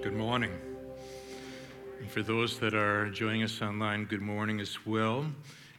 Good 0.00 0.14
morning. 0.14 0.50
And 2.00 2.10
for 2.10 2.22
those 2.22 2.58
that 2.58 2.74
are 2.74 3.08
joining 3.10 3.44
us 3.44 3.62
online, 3.62 4.06
good 4.06 4.20
morning 4.20 4.58
as 4.58 4.84
well. 4.84 5.26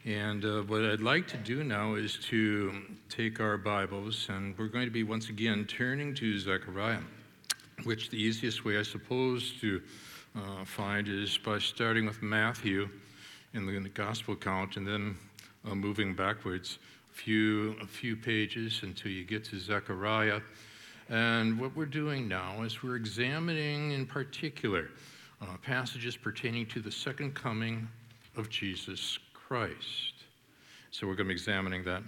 And 0.06 0.42
uh, 0.44 0.62
what 0.62 0.82
I'd 0.82 1.00
like 1.00 1.26
to 1.28 1.36
do 1.36 1.62
now 1.62 1.96
is 1.96 2.16
to 2.30 2.72
take 3.10 3.38
our 3.38 3.58
Bibles, 3.58 4.28
and 4.30 4.56
we're 4.56 4.68
going 4.68 4.86
to 4.86 4.90
be 4.90 5.02
once 5.02 5.28
again 5.28 5.66
turning 5.66 6.14
to 6.14 6.38
Zechariah, 6.38 7.00
which 7.82 8.08
the 8.08 8.16
easiest 8.16 8.64
way, 8.64 8.78
I 8.78 8.82
suppose, 8.82 9.52
to 9.60 9.82
uh, 10.36 10.64
find 10.64 11.06
is 11.06 11.36
by 11.36 11.58
starting 11.58 12.06
with 12.06 12.22
Matthew 12.22 12.88
in 13.52 13.66
the, 13.66 13.72
in 13.72 13.82
the 13.82 13.90
Gospel 13.90 14.34
account 14.34 14.78
and 14.78 14.86
then 14.86 15.16
uh, 15.68 15.74
moving 15.74 16.14
backwards 16.14 16.78
a 17.12 17.14
few, 17.14 17.76
a 17.82 17.86
few 17.86 18.16
pages 18.16 18.80
until 18.84 19.10
you 19.10 19.24
get 19.24 19.44
to 19.46 19.58
Zechariah. 19.58 20.40
And 21.10 21.60
what 21.60 21.76
we're 21.76 21.84
doing 21.84 22.26
now 22.28 22.62
is 22.62 22.82
we're 22.82 22.96
examining, 22.96 23.92
in 23.92 24.06
particular, 24.06 24.88
uh, 25.42 25.56
passages 25.62 26.16
pertaining 26.16 26.66
to 26.66 26.80
the 26.80 26.90
second 26.90 27.34
coming 27.34 27.86
of 28.36 28.48
Jesus 28.48 29.18
Christ. 29.34 30.14
So 30.90 31.06
we're 31.06 31.14
going 31.14 31.26
to 31.26 31.34
be 31.34 31.34
examining 31.34 31.84
that. 31.84 32.02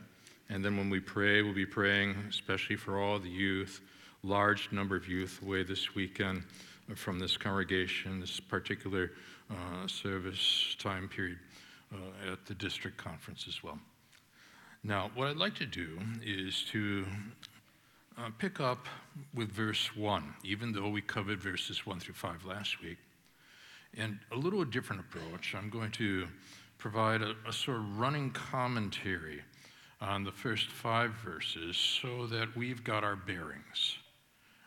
And 0.49 0.65
then 0.65 0.77
when 0.77 0.89
we 0.89 1.01
pray, 1.01 1.43
we'll 1.43 1.53
be 1.53 1.67
praying 1.67 2.17
especially 2.31 2.77
for 2.77 2.99
all 2.99 3.19
the 3.19 3.29
youth, 3.29 3.81
large 4.23 4.73
number 4.73 4.97
of 4.97 5.09
youth 5.09 5.41
away 5.43 5.63
this 5.63 5.95
weekend 5.95 6.45
from 6.95 7.19
this 7.19 7.37
congregation, 7.37 8.21
this 8.21 8.41
particular 8.41 9.13
uh, 9.51 9.87
service 9.87 10.77
time 10.79 11.09
period 11.09 11.39
uh, 11.93 12.33
at 12.33 12.47
the 12.47 12.55
district 12.55 12.97
conference 12.97 13.45
as 13.49 13.63
well. 13.63 13.79
Now, 14.83 15.11
what 15.15 15.29
I'd 15.29 15.37
like 15.37 15.57
to 15.57 15.67
do 15.67 15.99
is 16.25 16.65
to 16.71 17.05
uh, 18.19 18.31
pick 18.39 18.61
up 18.61 18.87
with 19.35 19.51
verse 19.53 19.95
1, 19.95 20.35
even 20.45 20.73
though 20.73 20.89
we 20.89 21.01
covered 21.01 21.41
verses 21.41 21.87
1 21.87 22.01
through 22.01 22.15
5 22.15 22.45
last 22.45 22.83
week. 22.83 22.99
And 23.97 24.19
a 24.33 24.37
little 24.37 24.65
different 24.65 25.03
approach. 25.03 25.55
I'm 25.55 25.71
going 25.71 25.91
to 25.93 26.27
provide 26.79 27.23
a, 27.23 27.35
a 27.47 27.53
sort 27.53 27.79
of 27.79 27.99
running 27.99 28.31
commentary 28.31 29.43
on 30.01 30.25
the 30.25 30.33
first 30.33 30.69
five 30.69 31.13
verses 31.13 31.77
so 31.77 32.27
that 32.27 32.55
we've 32.57 32.85
got 32.85 33.05
our 33.05 33.17
bearings. 33.17 33.97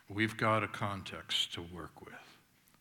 We've 0.08 0.36
got 0.36 0.64
a 0.64 0.68
context 0.68 1.54
to 1.54 1.62
work 1.62 2.00
with, 2.04 2.14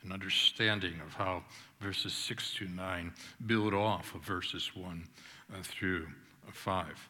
an 0.04 0.12
understanding 0.12 0.96
of 1.06 1.14
how 1.14 1.44
verses 1.80 2.14
6 2.14 2.56
to 2.56 2.68
9 2.68 3.14
build 3.46 3.74
off 3.76 4.16
of 4.16 4.22
verses 4.22 4.72
1 4.76 5.08
uh, 5.54 5.58
through 5.62 6.08
5. 6.52 7.10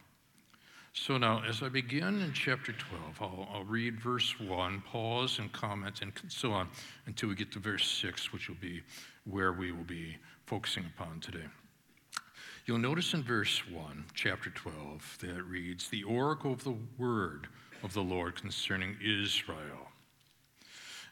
So 1.01 1.17
now, 1.17 1.41
as 1.47 1.63
I 1.63 1.69
begin 1.69 2.21
in 2.21 2.33
chapter 2.33 2.73
12, 2.73 3.21
I'll, 3.21 3.47
I'll, 3.53 3.63
read 3.63 4.01
verse 4.01 4.37
1, 4.37 4.81
pause 4.81 5.39
and 5.39 5.49
comment, 5.53 6.01
and 6.01 6.11
so 6.27 6.51
on 6.51 6.67
until 7.05 7.29
we 7.29 7.35
get 7.35 7.53
to 7.53 7.59
verse 7.59 7.89
6, 7.89 8.33
which 8.33 8.49
will 8.49 8.57
be 8.59 8.81
where 9.23 9.53
we 9.53 9.71
will 9.71 9.85
be 9.85 10.17
focusing 10.45 10.83
upon 10.93 11.21
today. 11.21 11.45
You'll 12.65 12.79
notice 12.79 13.13
in 13.13 13.23
verse 13.23 13.61
1, 13.71 14.07
chapter 14.13 14.49
12, 14.49 15.19
that 15.21 15.37
it 15.37 15.45
reads, 15.45 15.87
The 15.87 16.03
oracle 16.03 16.51
of 16.51 16.65
the 16.65 16.75
word 16.97 17.47
of 17.81 17.93
the 17.93 18.03
Lord 18.03 18.35
concerning 18.35 18.97
Israel. 19.01 19.87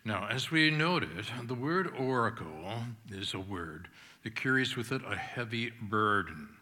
Now, 0.04 0.28
as 0.30 0.52
we 0.52 0.70
noted, 0.70 1.28
the 1.46 1.56
word 1.56 1.94
oracle 1.98 2.84
is 3.10 3.34
a 3.34 3.40
word 3.40 3.88
that 4.24 4.36
carries 4.36 4.76
with 4.76 4.92
it 4.92 5.02
a 5.10 5.16
heavy 5.16 5.72
burden. 5.82 6.57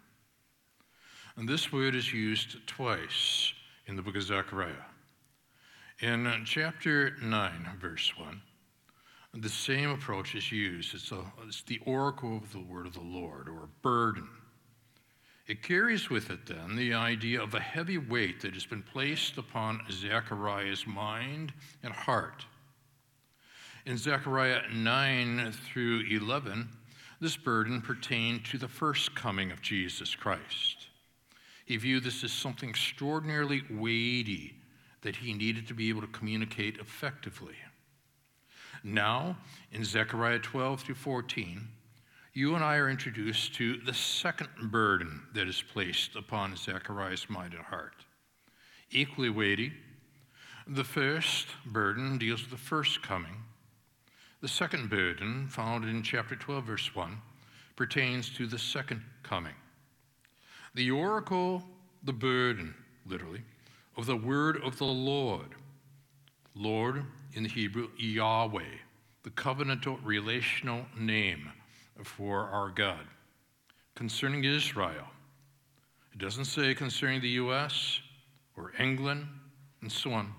And 1.38 1.50
this 1.50 1.72
word 1.72 1.96
is 1.96 2.14
used 2.14 2.66
twice 2.66 3.52
in 3.88 3.98
the 3.98 4.02
book 4.02 4.16
of 4.16 4.24
Zechariah. 4.24 4.74
In 6.00 6.44
chapter 6.46 7.16
9, 7.22 7.78
verse 7.80 8.14
1, 8.18 8.42
the 9.34 9.50
same 9.50 9.90
approach 9.90 10.34
is 10.34 10.50
used. 10.50 10.96
It's, 10.96 11.12
a, 11.12 11.26
it's 11.46 11.62
the 11.64 11.82
oracle 11.86 12.38
of 12.38 12.54
the 12.54 12.62
word 12.62 12.88
of 12.88 12.94
the 12.94 13.02
Lord, 13.02 13.50
or 13.50 13.68
burden. 13.82 14.30
It 15.46 15.62
carries 15.62 16.10
with 16.10 16.30
it 16.30 16.46
then 16.46 16.78
the 16.78 16.94
idea 16.94 17.42
of 17.42 17.54
a 17.54 17.60
heavy 17.60 17.98
weight 17.98 18.42
that 18.42 18.54
has 18.54 18.66
been 18.66 18.82
placed 18.82 19.38
upon 19.38 19.82
Zechariah's 19.92 20.88
mind 20.88 21.54
and 21.84 21.92
heart. 21.92 22.46
In 23.86 23.98
Zechariah 23.98 24.62
9 24.74 25.52
through 25.52 26.06
11, 26.10 26.70
this 27.20 27.36
burden 27.36 27.82
pertained 27.82 28.46
to 28.46 28.58
the 28.58 28.68
first 28.70 29.16
coming 29.16 29.52
of 29.52 29.62
Jesus 29.62 30.16
Christ. 30.16 30.85
He 31.66 31.78
viewed 31.78 32.04
this 32.04 32.24
as 32.24 32.32
something 32.32 32.70
extraordinarily 32.70 33.64
weighty 33.70 34.56
that 35.02 35.16
he 35.16 35.34
needed 35.34 35.68
to 35.68 35.74
be 35.74 35.90
able 35.90 36.02
to 36.02 36.08
communicate 36.08 36.78
effectively. 36.78 37.56
Now, 38.84 39.38
in 39.72 39.84
Zechariah 39.84 40.40
12 40.40 40.82
through 40.82 40.96
14, 40.96 41.68
you 42.34 42.54
and 42.54 42.64
I 42.64 42.76
are 42.76 42.90
introduced 42.90 43.56
to 43.56 43.78
the 43.78 43.94
second 43.94 44.50
burden 44.70 45.24
that 45.34 45.48
is 45.48 45.62
placed 45.62 46.16
upon 46.16 46.56
Zechariah's 46.56 47.30
mind 47.30 47.54
and 47.54 47.64
heart. 47.64 48.06
Equally 48.92 49.30
weighty, 49.30 49.74
the 50.68 50.84
first 50.84 51.48
burden 51.66 52.18
deals 52.18 52.42
with 52.42 52.52
the 52.52 52.58
first 52.58 53.02
coming. 53.02 53.38
The 54.42 54.48
second 54.48 54.90
burden, 54.90 55.48
found 55.48 55.86
in 55.86 56.04
chapter 56.04 56.36
12, 56.36 56.64
verse 56.64 56.94
1, 56.94 57.18
pertains 57.76 58.30
to 58.36 58.46
the 58.46 58.60
second 58.60 59.02
coming. 59.24 59.56
The 60.76 60.92
oracle, 60.92 61.64
the 62.04 62.12
burden, 62.12 62.76
literally, 63.08 63.42
of 63.96 64.06
the 64.06 64.18
word 64.18 64.62
of 64.62 64.78
the 64.78 64.84
Lord. 64.84 65.56
Lord 66.54 67.06
in 67.34 67.44
the 67.44 67.50
Hebrew, 67.50 67.90
Yahweh, 67.98 68.64
the 69.24 69.30
covenantal 69.30 69.98
relational 70.04 70.86
name 70.98 71.50
for 72.04 72.50
our 72.50 72.70
God. 72.70 73.08
Concerning 73.96 74.44
Israel, 74.44 75.08
it 76.12 76.20
doesn't 76.20 76.46
say 76.46 76.76
concerning 76.76 77.22
the 77.22 77.30
U.S. 77.30 78.02
or 78.58 78.74
England 78.78 79.28
and 79.82 79.90
so 79.90 80.12
on. 80.12 80.34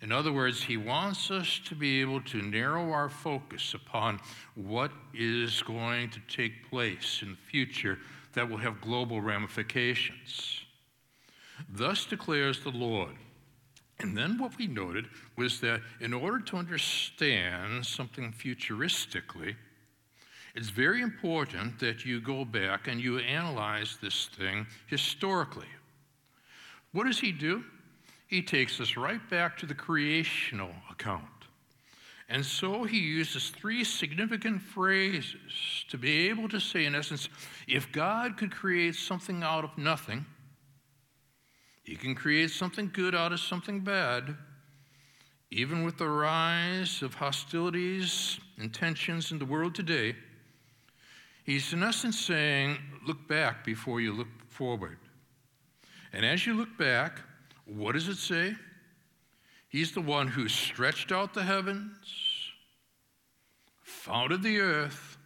In 0.00 0.12
other 0.12 0.32
words, 0.32 0.62
he 0.62 0.78
wants 0.78 1.30
us 1.30 1.60
to 1.66 1.74
be 1.74 2.00
able 2.00 2.22
to 2.22 2.40
narrow 2.40 2.90
our 2.92 3.10
focus 3.10 3.74
upon 3.74 4.20
what 4.54 4.92
is 5.12 5.60
going 5.62 6.08
to 6.10 6.20
take 6.28 6.70
place 6.70 7.20
in 7.20 7.30
the 7.32 7.36
future 7.36 7.98
that 8.38 8.48
will 8.48 8.56
have 8.56 8.80
global 8.80 9.20
ramifications. 9.20 10.60
Thus 11.68 12.04
declares 12.04 12.60
the 12.60 12.70
Lord. 12.70 13.16
And 13.98 14.16
then 14.16 14.38
what 14.38 14.56
we 14.56 14.68
noted 14.68 15.06
was 15.36 15.60
that 15.60 15.80
in 16.00 16.14
order 16.14 16.38
to 16.38 16.56
understand 16.56 17.84
something 17.84 18.32
futuristically, 18.32 19.56
it's 20.54 20.68
very 20.68 21.02
important 21.02 21.80
that 21.80 22.04
you 22.04 22.20
go 22.20 22.44
back 22.44 22.86
and 22.86 23.00
you 23.00 23.18
analyze 23.18 23.98
this 24.00 24.26
thing 24.26 24.68
historically. 24.86 25.66
What 26.92 27.06
does 27.08 27.18
he 27.18 27.32
do? 27.32 27.64
He 28.28 28.40
takes 28.40 28.78
us 28.80 28.96
right 28.96 29.28
back 29.28 29.58
to 29.58 29.66
the 29.66 29.74
creational 29.74 30.70
account. 30.92 31.37
And 32.30 32.44
so 32.44 32.84
he 32.84 32.98
uses 32.98 33.48
three 33.48 33.84
significant 33.84 34.60
phrases 34.60 35.34
to 35.88 35.96
be 35.96 36.28
able 36.28 36.48
to 36.50 36.60
say, 36.60 36.84
in 36.84 36.94
essence, 36.94 37.28
if 37.66 37.90
God 37.90 38.36
could 38.36 38.50
create 38.50 38.96
something 38.96 39.42
out 39.42 39.64
of 39.64 39.78
nothing, 39.78 40.26
he 41.82 41.96
can 41.96 42.14
create 42.14 42.50
something 42.50 42.90
good 42.92 43.14
out 43.14 43.32
of 43.32 43.40
something 43.40 43.80
bad. 43.80 44.36
Even 45.50 45.84
with 45.84 45.96
the 45.96 46.08
rise 46.08 47.00
of 47.00 47.14
hostilities 47.14 48.38
and 48.58 48.74
tensions 48.74 49.32
in 49.32 49.38
the 49.38 49.46
world 49.46 49.74
today, 49.74 50.14
he's 51.44 51.72
in 51.72 51.82
essence 51.82 52.20
saying, 52.20 52.76
look 53.06 53.26
back 53.26 53.64
before 53.64 54.02
you 54.02 54.12
look 54.12 54.28
forward. 54.48 54.98
And 56.12 56.26
as 56.26 56.46
you 56.46 56.52
look 56.52 56.76
back, 56.76 57.22
what 57.64 57.92
does 57.92 58.08
it 58.08 58.16
say? 58.16 58.54
He's 59.68 59.92
the 59.92 60.00
one 60.00 60.28
who 60.28 60.48
stretched 60.48 61.12
out 61.12 61.34
the 61.34 61.42
heavens, 61.42 62.52
founded 63.82 64.42
the 64.42 64.60
earth, 64.60 65.18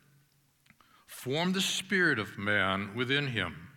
formed 1.06 1.54
the 1.54 1.60
spirit 1.60 2.18
of 2.18 2.38
man 2.38 2.94
within 2.96 3.28
him. 3.28 3.68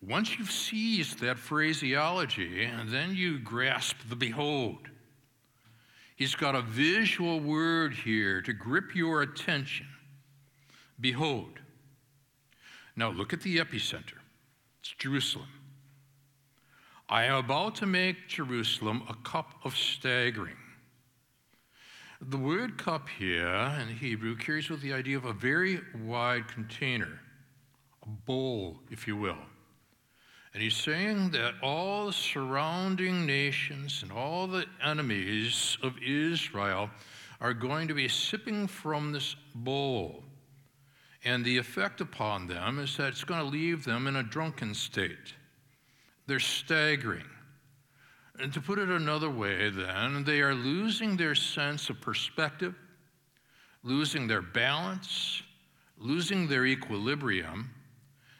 Once 0.00 0.38
you've 0.38 0.50
seized 0.50 1.18
that 1.18 1.38
phraseology, 1.38 2.64
and 2.64 2.88
then 2.88 3.14
you 3.14 3.38
grasp 3.38 3.96
the 4.08 4.16
behold. 4.16 4.88
He's 6.16 6.34
got 6.34 6.54
a 6.54 6.62
visual 6.62 7.40
word 7.40 7.92
here 7.92 8.40
to 8.42 8.52
grip 8.52 8.94
your 8.94 9.22
attention. 9.22 9.88
Behold. 11.00 11.58
Now 12.94 13.10
look 13.10 13.32
at 13.32 13.40
the 13.40 13.58
epicenter. 13.58 14.18
It's 14.80 14.94
Jerusalem. 14.98 15.48
I 17.10 17.24
am 17.24 17.34
about 17.34 17.74
to 17.76 17.86
make 17.86 18.28
Jerusalem 18.28 19.02
a 19.08 19.14
cup 19.28 19.56
of 19.64 19.76
staggering. 19.76 20.54
The 22.20 22.38
word 22.38 22.78
cup 22.78 23.08
here 23.08 23.74
in 23.80 23.88
Hebrew 23.88 24.36
carries 24.36 24.70
with 24.70 24.80
the 24.80 24.92
idea 24.92 25.16
of 25.16 25.24
a 25.24 25.32
very 25.32 25.80
wide 26.04 26.46
container, 26.46 27.18
a 28.04 28.08
bowl, 28.08 28.78
if 28.92 29.08
you 29.08 29.16
will. 29.16 29.38
And 30.54 30.62
he's 30.62 30.76
saying 30.76 31.32
that 31.32 31.54
all 31.64 32.06
the 32.06 32.12
surrounding 32.12 33.26
nations 33.26 34.04
and 34.04 34.12
all 34.12 34.46
the 34.46 34.66
enemies 34.80 35.78
of 35.82 35.94
Israel 36.00 36.90
are 37.40 37.54
going 37.54 37.88
to 37.88 37.94
be 37.94 38.06
sipping 38.06 38.68
from 38.68 39.10
this 39.10 39.34
bowl. 39.56 40.22
And 41.24 41.44
the 41.44 41.58
effect 41.58 42.00
upon 42.00 42.46
them 42.46 42.78
is 42.78 42.96
that 42.98 43.08
it's 43.08 43.24
going 43.24 43.40
to 43.40 43.46
leave 43.46 43.84
them 43.84 44.06
in 44.06 44.14
a 44.14 44.22
drunken 44.22 44.74
state. 44.74 45.34
They're 46.30 46.38
staggering. 46.38 47.26
And 48.38 48.54
to 48.54 48.60
put 48.60 48.78
it 48.78 48.88
another 48.88 49.28
way, 49.28 49.68
then, 49.68 50.22
they 50.22 50.42
are 50.42 50.54
losing 50.54 51.16
their 51.16 51.34
sense 51.34 51.90
of 51.90 52.00
perspective, 52.00 52.76
losing 53.82 54.28
their 54.28 54.40
balance, 54.40 55.42
losing 55.98 56.46
their 56.46 56.66
equilibrium. 56.66 57.74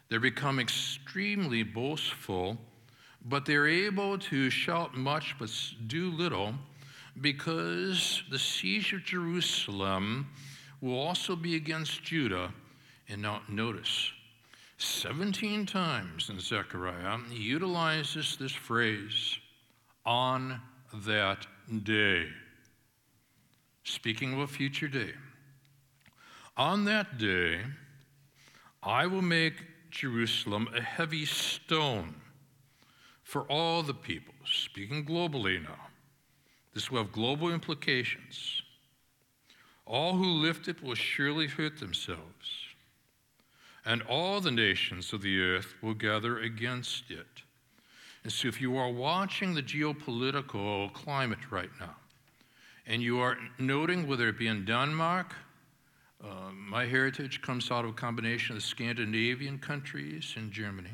They 0.09 0.19
become 0.19 0.61
extremely 0.61 1.65
boastful, 1.65 2.59
but 3.25 3.45
they're 3.45 3.67
able 3.67 4.19
to 4.19 4.51
shout 4.51 4.97
much 4.97 5.35
but 5.37 5.51
do 5.89 6.13
little 6.13 6.55
because 7.21 8.23
the 8.31 8.39
siege 8.39 8.93
of 8.93 9.03
Jerusalem 9.03 10.29
will 10.81 10.97
also 10.97 11.35
be 11.35 11.57
against 11.57 12.05
Judah. 12.05 12.55
And 13.09 13.21
not 13.21 13.51
notice, 13.51 14.13
17 14.83 15.67
times 15.67 16.31
in 16.31 16.41
Zechariah, 16.41 17.19
he 17.31 17.43
utilizes 17.43 18.37
this 18.39 18.53
phrase 18.53 19.39
on 20.07 20.61
that 21.05 21.47
day. 21.85 22.29
Speaking 23.85 24.33
of 24.33 24.41
a 24.41 24.47
future 24.47 24.89
day. 24.89 25.13
On 26.57 26.85
that 26.87 27.19
day, 27.19 27.61
I 28.83 29.07
will 29.07 29.23
make 29.23 29.55
Jerusalem 29.91 30.69
a 30.75 30.81
heavy 30.81 31.27
stone 31.27 32.15
for 33.23 33.43
all 33.43 33.83
the 33.83 33.95
people. 33.95 34.35
Speaking 34.47 35.05
globally 35.05 35.63
now. 35.63 35.89
This 36.73 36.91
will 36.91 37.03
have 37.03 37.13
global 37.13 37.53
implications. 37.53 38.63
All 39.85 40.15
who 40.15 40.25
lift 40.25 40.69
it 40.69 40.83
will 40.83 40.95
surely 40.95 41.49
hurt 41.49 41.81
themselves, 41.81 42.60
and 43.85 44.03
all 44.03 44.41
the 44.41 44.51
nations 44.51 45.13
of 45.13 45.23
the 45.23 45.41
earth 45.41 45.75
will 45.83 45.95
gather 45.95 46.39
against 46.39 47.11
it. 47.11 47.27
And 48.23 48.33
so, 48.33 48.49
if 48.49 48.61
you 48.61 48.77
are 48.77 48.91
watching 48.91 49.55
the 49.55 49.63
geopolitical 49.63 50.93
climate 50.93 51.51
right 51.51 51.71
now, 51.81 51.97
and 52.87 53.03
you 53.03 53.19
are 53.21 53.39
noting 53.59 54.07
whether 54.07 54.29
it 54.29 54.39
be 54.39 54.47
in 54.47 54.65
Denmark, 54.65 55.35
uh, 56.23 56.51
my 56.53 56.85
heritage 56.85 57.41
comes 57.41 57.71
out 57.71 57.85
of 57.85 57.93
a 57.93 57.95
combination 57.95 58.57
of 58.57 58.63
Scandinavian 58.63 59.59
countries 59.59 60.35
and 60.37 60.53
Germany, 60.53 60.91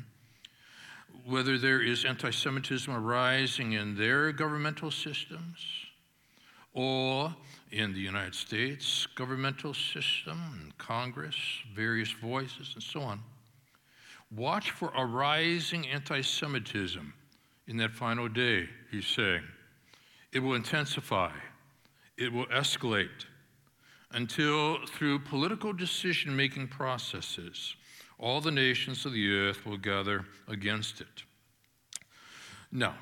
whether 1.25 1.57
there 1.57 1.81
is 1.81 2.05
anti 2.05 2.29
Semitism 2.29 2.93
arising 2.93 3.73
in 3.73 3.97
their 3.97 4.31
governmental 4.31 4.89
systems 4.89 5.86
or 6.77 7.35
in 7.71 7.91
the 7.91 7.99
United 7.99 8.35
States 8.35 9.07
governmental 9.15 9.73
system, 9.73 10.39
and 10.61 10.77
Congress, 10.77 11.35
various 11.75 12.11
voices, 12.11 12.71
and 12.75 12.83
so 12.83 13.01
on. 13.01 13.19
Watch 14.35 14.71
for 14.71 14.91
a 14.95 15.03
rising 15.03 15.87
anti 15.87 16.21
Semitism 16.21 17.13
in 17.67 17.77
that 17.77 17.91
final 17.91 18.29
day, 18.29 18.69
he's 18.91 19.07
saying. 19.07 19.43
It 20.31 20.39
will 20.39 20.53
intensify, 20.53 21.31
it 22.15 22.31
will 22.31 22.45
escalate 22.47 23.25
until, 24.11 24.77
through 24.85 25.19
political 25.19 25.73
decision 25.73 26.35
making 26.35 26.67
processes, 26.67 27.75
all 28.19 28.39
the 28.39 28.51
nations 28.51 29.05
of 29.05 29.13
the 29.13 29.31
earth 29.35 29.65
will 29.65 29.77
gather 29.77 30.25
against 30.47 31.01
it. 31.01 31.23
Now, 32.71 32.95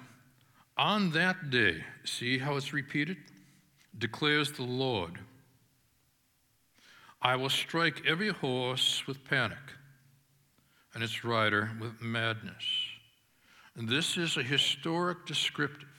on 0.77 1.11
that 1.11 1.49
day, 1.49 1.83
see 2.05 2.37
how 2.37 2.55
it's 2.55 2.71
repeated? 2.71 3.17
Declares 3.97 4.51
the 4.51 4.63
Lord, 4.63 5.19
I 7.21 7.35
will 7.35 7.49
strike 7.49 8.05
every 8.05 8.29
horse 8.29 9.07
with 9.07 9.23
panic 9.23 9.57
and 10.93 11.03
its 11.03 11.23
rider 11.23 11.71
with 11.79 12.01
madness. 12.01 12.65
And 13.75 13.87
this 13.87 14.17
is 14.17 14.37
a 14.37 14.43
historic 14.43 15.25
descriptive. 15.25 15.89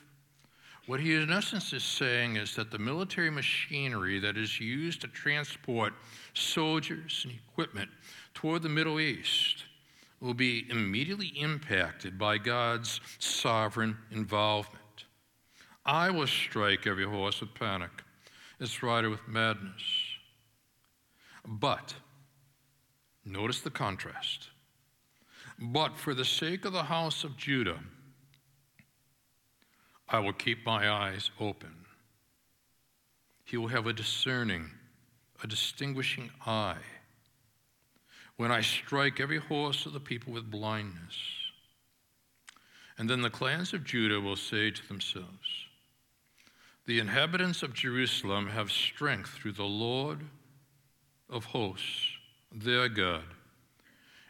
What 0.87 1.01
he, 1.01 1.15
in 1.15 1.33
essence, 1.33 1.73
is 1.73 1.83
saying 1.83 2.37
is 2.37 2.55
that 2.55 2.71
the 2.71 2.79
military 2.79 3.31
machinery 3.31 4.21
that 4.21 4.37
is 4.37 4.61
used 4.61 5.01
to 5.01 5.09
transport 5.09 5.93
soldiers 6.33 7.23
and 7.25 7.35
equipment 7.35 7.91
toward 8.35 8.63
the 8.63 8.69
Middle 8.69 9.01
East 9.01 9.65
will 10.21 10.35
be 10.35 10.67
immediately 10.71 11.33
impacted 11.37 12.19
by 12.19 12.39
God's 12.39 13.01
sovereign 13.19 13.97
involvement. 14.13 14.86
I 15.87 16.11
will 16.11 16.27
strike 16.27 16.87
every 16.87 17.05
horse 17.05 17.41
with 17.41 17.55
panic, 17.55 17.91
its 18.59 18.83
rider 18.83 19.09
with 19.09 19.29
madness. 19.29 19.83
But, 21.47 21.95
notice 23.25 23.61
the 23.61 23.71
contrast. 23.71 24.49
But 25.61 25.97
for 25.97 26.13
the 26.13 26.25
sake 26.25 26.65
of 26.65 26.73
the 26.73 26.83
house 26.83 27.23
of 27.23 27.37
Judah, 27.37 27.79
I 30.09 30.19
will 30.19 30.33
keep 30.33 30.67
my 30.67 30.91
eyes 30.91 31.31
open. 31.39 31.75
He 33.45 33.57
will 33.57 33.69
have 33.69 33.87
a 33.87 33.93
discerning, 33.93 34.73
a 35.43 35.47
distinguishing 35.47 36.31
eye 36.45 36.83
when 38.37 38.51
I 38.51 38.61
strike 38.61 39.21
every 39.21 39.39
horse 39.39 39.87
of 39.87 39.93
the 39.93 40.01
people 40.01 40.33
with 40.33 40.51
blindness. 40.51 41.17
And 42.99 43.09
then 43.09 43.23
the 43.23 43.31
clans 43.31 43.73
of 43.73 43.85
Judah 43.85 44.21
will 44.21 44.37
say 44.37 44.71
to 44.71 44.89
themselves, 44.89 45.66
The 46.87 47.01
inhabitants 47.01 47.65
of 47.65 47.75
Jerusalem 47.75 48.47
have 48.49 48.71
strength 48.71 49.31
through 49.31 49.53
the 49.53 49.65
Lord 49.65 50.21
of 51.29 51.45
hosts, 51.47 52.13
their 52.53 52.89
God. 52.89 53.25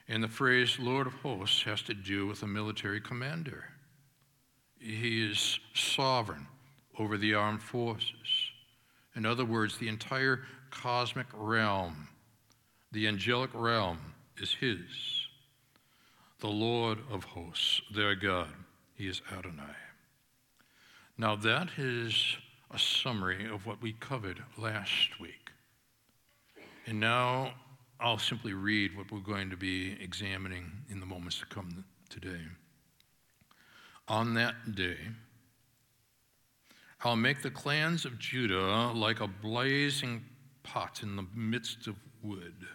And 0.08 0.22
the 0.22 0.28
phrase 0.28 0.78
Lord 0.78 1.06
of 1.06 1.12
hosts 1.14 1.62
has 1.64 1.82
to 1.82 1.92
do 1.92 2.26
with 2.26 2.42
a 2.42 2.46
military 2.46 3.00
commander. 3.00 3.64
He 4.78 5.30
is 5.30 5.58
sovereign 5.74 6.46
over 6.98 7.18
the 7.18 7.34
armed 7.34 7.62
forces. 7.62 8.50
In 9.14 9.26
other 9.26 9.44
words, 9.44 9.76
the 9.76 9.88
entire 9.88 10.44
cosmic 10.70 11.26
realm, 11.34 12.08
the 12.90 13.06
angelic 13.06 13.50
realm, 13.52 13.98
is 14.38 14.54
His. 14.54 14.78
The 16.40 16.48
Lord 16.48 16.98
of 17.10 17.24
hosts, 17.24 17.82
their 17.94 18.14
God, 18.14 18.48
He 18.94 19.08
is 19.08 19.20
Adonai. 19.30 19.76
Now, 21.18 21.34
that 21.36 21.70
is 21.78 22.36
a 22.72 22.78
summary 22.78 23.48
of 23.48 23.66
what 23.66 23.80
we 23.80 23.92
covered 23.92 24.42
last 24.58 25.20
week. 25.20 25.50
And 26.86 27.00
now 27.00 27.54
I'll 28.00 28.18
simply 28.18 28.52
read 28.52 28.96
what 28.96 29.10
we're 29.10 29.20
going 29.20 29.50
to 29.50 29.56
be 29.56 29.96
examining 30.00 30.70
in 30.90 31.00
the 31.00 31.06
moments 31.06 31.38
to 31.40 31.46
come 31.46 31.84
today. 32.08 32.42
On 34.08 34.34
that 34.34 34.74
day, 34.74 34.98
I'll 37.02 37.16
make 37.16 37.42
the 37.42 37.50
clans 37.50 38.04
of 38.04 38.18
Judah 38.18 38.92
like 38.94 39.20
a 39.20 39.26
blazing 39.26 40.24
pot 40.62 41.00
in 41.02 41.16
the 41.16 41.26
midst 41.34 41.86
of 41.86 41.96
wood, 42.22 42.66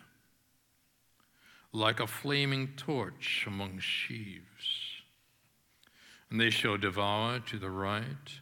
like 1.74 2.00
a 2.00 2.08
flaming 2.08 2.70
torch 2.78 3.46
among 3.48 3.80
sheaves. 3.80 4.44
And 6.30 6.40
they 6.40 6.50
shall 6.50 6.78
devour 6.78 7.40
to 7.40 7.60
the 7.60 7.70
right 7.70 8.41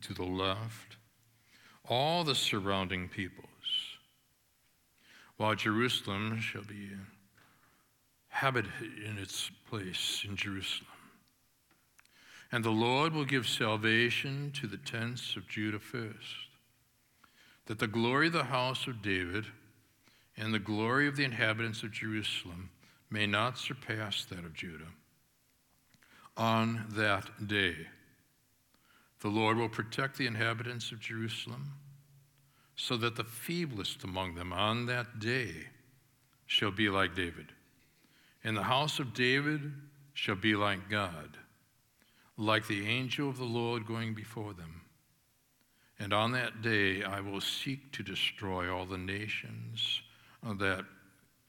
and 0.00 0.16
to 0.16 0.22
the 0.22 0.28
left 0.28 0.96
all 1.88 2.24
the 2.24 2.34
surrounding 2.34 3.08
peoples, 3.08 3.48
while 5.36 5.54
Jerusalem 5.54 6.40
shall 6.40 6.62
be 6.62 6.90
habited 8.28 8.72
in 9.04 9.18
its 9.18 9.50
place 9.68 10.24
in 10.28 10.36
Jerusalem. 10.36 10.86
And 12.52 12.64
the 12.64 12.70
Lord 12.70 13.12
will 13.12 13.24
give 13.24 13.48
salvation 13.48 14.52
to 14.60 14.66
the 14.66 14.76
tents 14.76 15.36
of 15.36 15.48
Judah 15.48 15.78
first, 15.78 16.48
that 17.66 17.78
the 17.78 17.86
glory 17.86 18.28
of 18.28 18.32
the 18.32 18.44
house 18.44 18.86
of 18.86 19.02
David 19.02 19.46
and 20.36 20.54
the 20.54 20.58
glory 20.58 21.08
of 21.08 21.16
the 21.16 21.24
inhabitants 21.24 21.82
of 21.82 21.92
Jerusalem 21.92 22.70
may 23.10 23.26
not 23.26 23.58
surpass 23.58 24.24
that 24.26 24.44
of 24.44 24.54
Judah. 24.54 24.84
On 26.36 26.86
that 26.90 27.48
day, 27.48 27.74
the 29.20 29.28
Lord 29.28 29.56
will 29.56 29.68
protect 29.68 30.16
the 30.18 30.26
inhabitants 30.26 30.92
of 30.92 31.00
Jerusalem, 31.00 31.72
so 32.76 32.96
that 32.96 33.16
the 33.16 33.24
feeblest 33.24 34.04
among 34.04 34.34
them 34.34 34.52
on 34.52 34.86
that 34.86 35.18
day 35.18 35.52
shall 36.46 36.70
be 36.70 36.88
like 36.88 37.14
David, 37.14 37.52
and 38.42 38.56
the 38.56 38.62
house 38.62 38.98
of 38.98 39.14
David 39.14 39.72
shall 40.14 40.36
be 40.36 40.54
like 40.54 40.88
God 40.88 41.36
like 42.40 42.66
the 42.66 42.86
angel 42.86 43.28
of 43.28 43.36
the 43.36 43.44
Lord 43.44 43.86
going 43.86 44.14
before 44.14 44.54
them. 44.54 44.80
And 45.98 46.14
on 46.14 46.32
that 46.32 46.62
day 46.62 47.04
I 47.04 47.20
will 47.20 47.42
seek 47.42 47.92
to 47.92 48.02
destroy 48.02 48.74
all 48.74 48.86
the 48.86 48.96
nations 48.96 50.00
that 50.42 50.86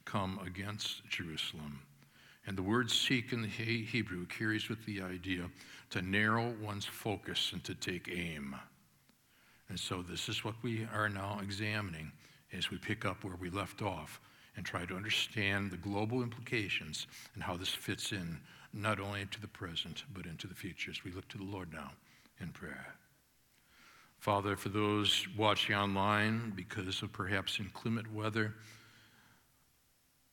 come 0.04 0.38
against 0.46 1.08
Jerusalem. 1.08 1.80
And 2.46 2.58
the 2.58 2.62
word 2.62 2.90
seek 2.90 3.32
in 3.32 3.40
the 3.40 3.48
Hebrew 3.48 4.26
carries 4.26 4.68
with 4.68 4.84
the 4.84 5.00
idea 5.00 5.48
to 5.92 6.00
narrow 6.00 6.54
one's 6.62 6.86
focus 6.86 7.50
and 7.52 7.62
to 7.64 7.74
take 7.74 8.08
aim. 8.10 8.56
And 9.68 9.78
so 9.78 10.02
this 10.02 10.28
is 10.28 10.42
what 10.42 10.54
we 10.62 10.88
are 10.92 11.08
now 11.08 11.38
examining 11.42 12.12
as 12.52 12.70
we 12.70 12.78
pick 12.78 13.04
up 13.04 13.24
where 13.24 13.36
we 13.36 13.50
left 13.50 13.82
off 13.82 14.18
and 14.56 14.64
try 14.64 14.86
to 14.86 14.96
understand 14.96 15.70
the 15.70 15.76
global 15.76 16.22
implications 16.22 17.06
and 17.34 17.42
how 17.42 17.56
this 17.58 17.68
fits 17.68 18.12
in 18.12 18.40
not 18.72 19.00
only 19.00 19.20
into 19.20 19.38
the 19.40 19.48
present 19.48 20.04
but 20.14 20.24
into 20.24 20.46
the 20.46 20.54
future 20.54 20.90
as 20.90 21.04
we 21.04 21.12
look 21.12 21.28
to 21.28 21.38
the 21.38 21.44
Lord 21.44 21.72
now 21.72 21.90
in 22.40 22.48
prayer. 22.48 22.94
Father, 24.18 24.56
for 24.56 24.70
those 24.70 25.26
watching 25.36 25.74
online 25.74 26.54
because 26.56 27.02
of 27.02 27.12
perhaps 27.12 27.58
inclement 27.60 28.10
weather, 28.14 28.54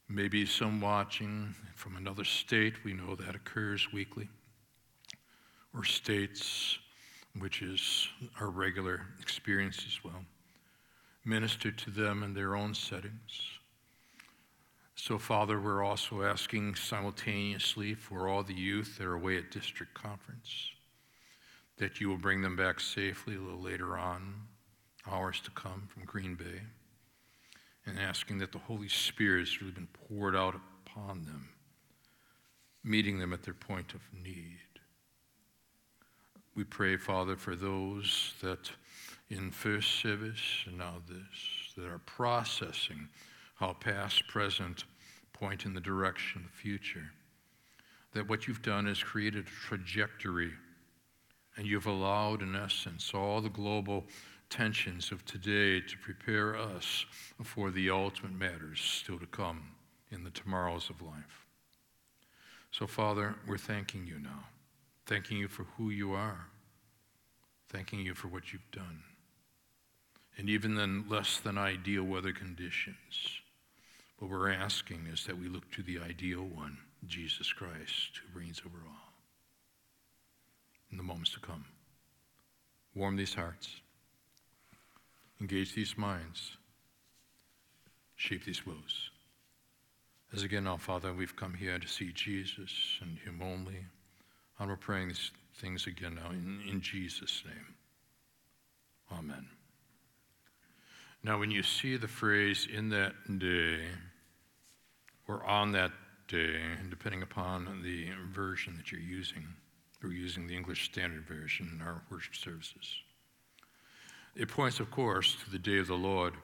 maybe 0.07 0.45
some 0.45 0.79
watching 0.79 1.53
from 1.75 1.97
another 1.97 2.23
state, 2.23 2.75
we 2.85 2.93
know 2.93 3.15
that 3.15 3.35
occurs 3.35 3.91
weekly, 3.91 4.29
or 5.73 5.83
states 5.83 6.77
which 7.37 7.61
is 7.61 8.07
our 8.39 8.49
regular 8.49 9.01
experience 9.21 9.83
as 9.87 10.03
well. 10.03 10.25
Minister 11.25 11.71
to 11.71 11.91
them 11.91 12.23
in 12.23 12.33
their 12.33 12.55
own 12.55 12.73
settings. 12.73 13.59
So, 14.95 15.17
Father, 15.17 15.59
we're 15.59 15.83
also 15.83 16.23
asking 16.23 16.75
simultaneously 16.75 17.93
for 17.93 18.27
all 18.27 18.43
the 18.43 18.53
youth 18.53 18.97
that 18.97 19.05
are 19.05 19.15
away 19.15 19.37
at 19.37 19.51
district 19.51 19.93
conference 19.93 20.71
that 21.77 22.01
you 22.01 22.09
will 22.09 22.17
bring 22.17 22.41
them 22.41 22.57
back 22.57 22.79
safely 22.81 23.35
a 23.35 23.39
little 23.39 23.61
later 23.61 23.97
on, 23.97 24.35
hours 25.09 25.39
to 25.39 25.51
come 25.51 25.87
from 25.87 26.03
Green 26.03 26.35
Bay, 26.35 26.61
and 27.85 27.97
asking 27.97 28.37
that 28.39 28.51
the 28.51 28.57
Holy 28.57 28.89
Spirit 28.89 29.47
has 29.47 29.61
really 29.61 29.71
been 29.71 29.87
poured 30.09 30.35
out 30.35 30.55
upon 30.85 31.23
them, 31.23 31.47
meeting 32.83 33.17
them 33.17 33.31
at 33.31 33.43
their 33.43 33.53
point 33.53 33.93
of 33.93 34.01
need. 34.13 34.57
We 36.59 36.65
pray, 36.65 36.97
Father, 36.97 37.37
for 37.37 37.55
those 37.55 38.33
that 38.41 38.69
in 39.29 39.49
first 39.49 40.01
service 40.01 40.65
and 40.65 40.77
now 40.77 40.95
this, 41.07 41.73
that 41.77 41.85
are 41.85 41.99
processing 41.99 43.07
how 43.55 43.77
past, 43.79 44.27
present 44.27 44.83
point 45.31 45.63
in 45.63 45.73
the 45.73 45.79
direction 45.79 46.41
of 46.41 46.51
the 46.51 46.57
future. 46.57 47.11
That 48.11 48.27
what 48.27 48.45
you've 48.45 48.61
done 48.61 48.87
is 48.87 49.01
created 49.01 49.47
a 49.47 49.67
trajectory, 49.69 50.51
and 51.55 51.65
you've 51.65 51.85
allowed, 51.85 52.41
in 52.41 52.57
essence, 52.57 53.13
all 53.13 53.39
the 53.39 53.47
global 53.47 54.03
tensions 54.49 55.13
of 55.13 55.23
today 55.23 55.79
to 55.79 55.97
prepare 55.99 56.57
us 56.57 57.05
for 57.41 57.71
the 57.71 57.89
ultimate 57.89 58.37
matters 58.37 58.81
still 58.81 59.17
to 59.19 59.27
come 59.27 59.63
in 60.11 60.25
the 60.25 60.31
tomorrows 60.31 60.89
of 60.89 61.01
life. 61.01 61.45
So, 62.71 62.85
Father, 62.85 63.35
we're 63.47 63.57
thanking 63.57 64.05
you 64.05 64.19
now 64.19 64.43
thanking 65.09 65.37
you 65.37 65.47
for 65.47 65.63
who 65.75 65.89
you 65.89 66.13
are, 66.13 66.45
thanking 67.69 67.99
you 67.99 68.13
for 68.13 68.27
what 68.27 68.53
you've 68.53 68.71
done. 68.71 69.01
And 70.37 70.47
even 70.47 70.77
in 70.77 71.09
less 71.09 71.39
than 71.39 71.57
ideal 71.57 72.03
weather 72.03 72.31
conditions, 72.31 73.41
what 74.19 74.29
we're 74.29 74.51
asking 74.51 75.07
is 75.11 75.25
that 75.25 75.39
we 75.39 75.47
look 75.47 75.71
to 75.71 75.81
the 75.81 75.97
ideal 75.99 76.43
one, 76.43 76.77
Jesus 77.07 77.51
Christ, 77.51 78.21
who 78.21 78.39
reigns 78.39 78.61
over 78.63 78.77
all. 78.87 79.13
In 80.91 80.97
the 80.97 81.03
moments 81.03 81.33
to 81.33 81.39
come, 81.39 81.65
warm 82.93 83.15
these 83.15 83.33
hearts, 83.33 83.81
engage 85.41 85.73
these 85.73 85.97
minds, 85.97 86.55
shape 88.15 88.45
these 88.45 88.63
wills. 88.63 89.09
As 90.35 90.43
again 90.43 90.67
our 90.67 90.77
Father, 90.77 91.11
we've 91.13 91.35
come 91.35 91.55
here 91.55 91.79
to 91.79 91.87
see 91.87 92.11
Jesus 92.13 92.99
and 93.01 93.17
Him 93.17 93.41
only. 93.41 93.85
And 94.59 94.69
we're 94.69 94.75
praying 94.75 95.07
these 95.07 95.31
things 95.55 95.87
again 95.87 96.15
now 96.15 96.31
in, 96.31 96.61
in 96.69 96.81
Jesus' 96.81 97.43
name. 97.45 97.75
Amen. 99.11 99.47
Now, 101.23 101.39
when 101.39 101.51
you 101.51 101.63
see 101.63 101.97
the 101.97 102.07
phrase 102.07 102.67
in 102.71 102.89
that 102.89 103.39
day, 103.39 103.79
or 105.27 105.43
on 105.45 105.71
that 105.73 105.91
day, 106.27 106.59
depending 106.89 107.21
upon 107.21 107.81
the 107.83 108.07
version 108.33 108.75
that 108.77 108.91
you're 108.91 109.01
using, 109.01 109.47
we're 110.01 110.11
using 110.11 110.47
the 110.47 110.55
English 110.55 110.85
Standard 110.85 111.25
Version 111.27 111.71
in 111.73 111.85
our 111.85 112.01
worship 112.09 112.35
services. 112.35 112.95
It 114.35 114.47
points, 114.47 114.79
of 114.79 114.91
course, 114.91 115.35
to 115.43 115.51
the 115.51 115.59
day 115.59 115.79
of 115.79 115.87
the 115.87 115.95
Lord. 115.95 116.35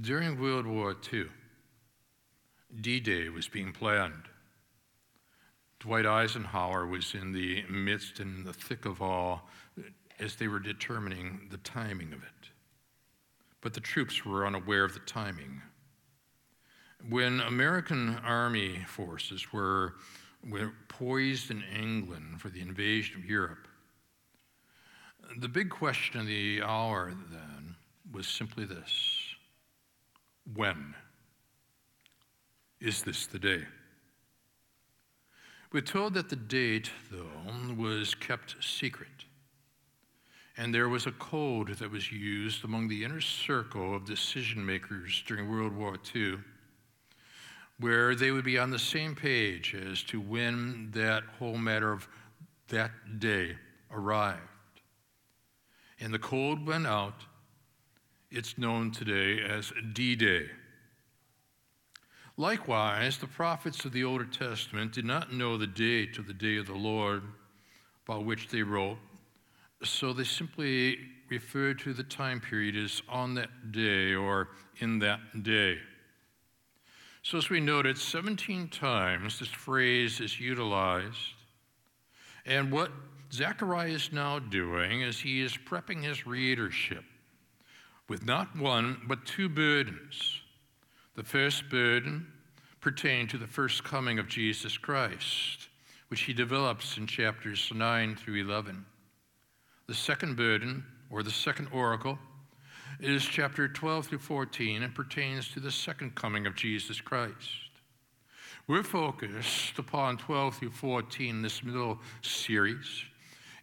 During 0.00 0.38
World 0.38 0.66
War 0.66 0.94
II, 1.12 1.26
D 2.80 3.00
Day 3.00 3.28
was 3.28 3.48
being 3.48 3.72
planned. 3.72 4.24
Dwight 5.84 6.06
Eisenhower 6.06 6.86
was 6.86 7.12
in 7.12 7.32
the 7.32 7.62
midst 7.68 8.18
and 8.18 8.46
the 8.46 8.54
thick 8.54 8.86
of 8.86 9.02
all 9.02 9.50
as 10.18 10.34
they 10.34 10.48
were 10.48 10.58
determining 10.58 11.46
the 11.50 11.58
timing 11.58 12.14
of 12.14 12.22
it. 12.22 12.48
But 13.60 13.74
the 13.74 13.80
troops 13.80 14.24
were 14.24 14.46
unaware 14.46 14.84
of 14.84 14.94
the 14.94 15.00
timing. 15.00 15.60
When 17.06 17.38
American 17.40 18.16
Army 18.24 18.78
forces 18.86 19.52
were, 19.52 19.96
were 20.48 20.72
poised 20.88 21.50
in 21.50 21.62
England 21.78 22.40
for 22.40 22.48
the 22.48 22.62
invasion 22.62 23.20
of 23.20 23.26
Europe, 23.26 23.68
the 25.38 25.48
big 25.48 25.68
question 25.68 26.18
of 26.18 26.26
the 26.26 26.62
hour 26.62 27.12
then 27.30 27.76
was 28.10 28.26
simply 28.26 28.64
this 28.64 29.34
When? 30.54 30.94
Is 32.80 33.02
this 33.02 33.26
the 33.26 33.38
day? 33.38 33.64
We're 35.74 35.80
told 35.80 36.14
that 36.14 36.28
the 36.28 36.36
date, 36.36 36.92
though, 37.10 37.74
was 37.76 38.14
kept 38.14 38.54
secret. 38.62 39.24
And 40.56 40.72
there 40.72 40.88
was 40.88 41.06
a 41.08 41.10
code 41.10 41.78
that 41.78 41.90
was 41.90 42.12
used 42.12 42.64
among 42.64 42.86
the 42.86 43.02
inner 43.02 43.20
circle 43.20 43.92
of 43.96 44.04
decision 44.04 44.64
makers 44.64 45.24
during 45.26 45.50
World 45.50 45.76
War 45.76 45.96
II, 46.14 46.36
where 47.80 48.14
they 48.14 48.30
would 48.30 48.44
be 48.44 48.56
on 48.56 48.70
the 48.70 48.78
same 48.78 49.16
page 49.16 49.74
as 49.74 50.04
to 50.04 50.20
when 50.20 50.92
that 50.92 51.24
whole 51.40 51.58
matter 51.58 51.90
of 51.90 52.06
that 52.68 52.92
day 53.18 53.56
arrived. 53.90 54.40
And 55.98 56.14
the 56.14 56.20
code 56.20 56.64
went 56.64 56.86
out. 56.86 57.24
It's 58.30 58.56
known 58.56 58.92
today 58.92 59.42
as 59.42 59.72
D 59.92 60.14
Day. 60.14 60.50
Likewise, 62.36 63.18
the 63.18 63.28
prophets 63.28 63.84
of 63.84 63.92
the 63.92 64.02
Older 64.02 64.24
Testament 64.24 64.92
did 64.92 65.04
not 65.04 65.32
know 65.32 65.56
the 65.56 65.68
date 65.68 66.18
of 66.18 66.26
the 66.26 66.34
day 66.34 66.56
of 66.56 66.66
the 66.66 66.74
Lord 66.74 67.22
by 68.06 68.16
which 68.16 68.48
they 68.48 68.62
wrote, 68.62 68.98
so 69.84 70.12
they 70.12 70.24
simply 70.24 70.98
referred 71.30 71.78
to 71.78 71.94
the 71.94 72.02
time 72.02 72.40
period 72.40 72.76
as 72.76 73.02
on 73.08 73.34
that 73.34 73.70
day 73.70 74.14
or 74.14 74.48
in 74.78 74.98
that 74.98 75.44
day. 75.44 75.78
So, 77.22 77.38
as 77.38 77.48
we 77.48 77.60
noted, 77.60 77.96
17 77.96 78.68
times 78.68 79.38
this 79.38 79.48
phrase 79.48 80.20
is 80.20 80.40
utilized. 80.40 81.34
And 82.44 82.70
what 82.70 82.90
Zechariah 83.32 83.90
is 83.90 84.12
now 84.12 84.40
doing 84.40 85.02
is 85.02 85.20
he 85.20 85.40
is 85.40 85.56
prepping 85.56 86.02
his 86.02 86.26
readership 86.26 87.04
with 88.08 88.26
not 88.26 88.54
one, 88.58 89.00
but 89.06 89.24
two 89.24 89.48
burdens 89.48 90.42
the 91.16 91.22
first 91.22 91.68
burden 91.70 92.26
pertained 92.80 93.30
to 93.30 93.38
the 93.38 93.46
first 93.46 93.84
coming 93.84 94.18
of 94.18 94.28
Jesus 94.28 94.76
Christ, 94.76 95.68
which 96.08 96.22
he 96.22 96.32
develops 96.32 96.96
in 96.96 97.06
chapters 97.06 97.70
9 97.72 98.16
through 98.16 98.42
11. 98.42 98.84
The 99.86 99.94
second 99.94 100.36
burden, 100.36 100.84
or 101.10 101.22
the 101.22 101.30
second 101.30 101.68
oracle, 101.72 102.18
is 103.00 103.24
chapter 103.24 103.68
12 103.68 104.06
through 104.08 104.18
14 104.18 104.82
and 104.82 104.94
pertains 104.94 105.48
to 105.50 105.60
the 105.60 105.70
second 105.70 106.14
coming 106.14 106.46
of 106.46 106.56
Jesus 106.56 107.00
Christ. 107.00 107.70
We're 108.66 108.82
focused 108.82 109.78
upon 109.78 110.16
12 110.16 110.56
through 110.56 110.70
14 110.70 111.42
this 111.42 111.62
middle 111.62 112.00
series, 112.22 113.04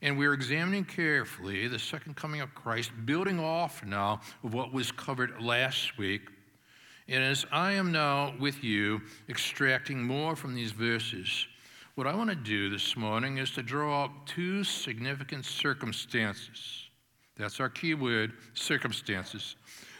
and 0.01 0.17
we're 0.17 0.34
examining 0.34 0.86
carefully 0.86 1.67
the 1.67 1.79
second 1.79 2.15
coming 2.15 2.39
of 2.39 2.55
Christ, 2.55 2.91
building 3.05 3.39
off 3.39 3.84
now 3.86 4.22
of 4.43 4.53
what 4.53 4.72
was 4.72 4.91
covered 4.91 5.41
last 5.41 5.98
week 5.98 6.22
and 7.12 7.25
as 7.25 7.46
I 7.51 7.74
am 7.74 7.91
now 7.91 8.34
with 8.39 8.63
you, 8.63 9.01
extracting 9.27 10.01
more 10.01 10.34
from 10.34 10.56
these 10.56 10.72
verses, 10.72 11.46
what 11.96 12.08
I 12.08 12.15
want 12.15 12.30
to 12.30 12.38
do 12.38 12.70
this 12.70 12.96
morning 12.96 13.38
is 13.38 13.51
to 13.51 13.62
draw 13.62 14.06
up 14.06 14.25
two 14.25 14.63
significant 14.63 15.44
circumstances. 15.44 16.89
That's 17.36 17.60
our 17.60 17.68
key 17.68 17.96
word, 17.96 18.32
circumstances, 18.53 19.58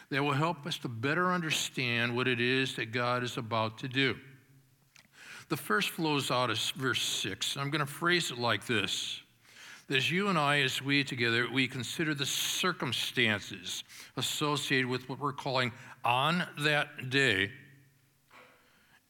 that 0.10 0.24
will 0.24 0.32
help 0.32 0.66
us 0.66 0.78
to 0.80 0.88
better 0.88 1.34
understand 1.34 2.16
what 2.16 2.30
it 2.30 2.40
is 2.40 2.78
that 2.78 2.94
God 2.94 3.24
is 3.24 3.36
about 3.36 3.78
to 3.80 3.90
do. 3.90 4.16
The 5.50 5.58
first 5.58 5.90
flows 5.90 6.32
out 6.32 6.50
of 6.50 6.58
verse 6.78 7.02
6. 7.02 7.58
I'm 7.58 7.70
going 7.72 7.86
to 7.86 7.92
phrase 7.92 8.32
it 8.32 8.38
like 8.38 8.66
this 8.66 9.22
as 9.96 10.10
you 10.10 10.30
and 10.30 10.38
I, 10.38 10.62
as 10.62 10.82
we 10.82 11.04
together, 11.04 11.48
we 11.52 11.68
consider 11.68 12.14
the 12.14 12.26
circumstances 12.26 13.84
associated 14.16 14.88
with 14.88 15.08
what 15.10 15.20
we're 15.20 15.34
calling 15.34 15.72
on 16.04 16.48
that 16.60 17.10
day. 17.10 17.52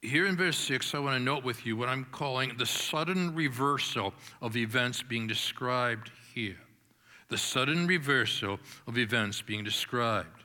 Here 0.02 0.26
in 0.26 0.36
verse 0.36 0.58
6, 0.58 0.96
I 0.96 1.00
want 1.00 1.16
to 1.18 1.24
note 1.24 1.44
with 1.44 1.66
you 1.66 1.78
what 1.78 1.88
I'm 1.88 2.06
calling 2.06 2.58
the 2.58 2.66
sudden 2.66 3.36
reversal 3.36 4.14
of 4.42 4.58
events 4.58 5.04
being 5.04 5.28
described 5.28 6.12
here. 6.34 6.58
the 7.32 7.38
sudden 7.38 7.88
reversal 7.88 8.60
of 8.86 8.98
events 8.98 9.42
being 9.42 9.64
described. 9.64 10.44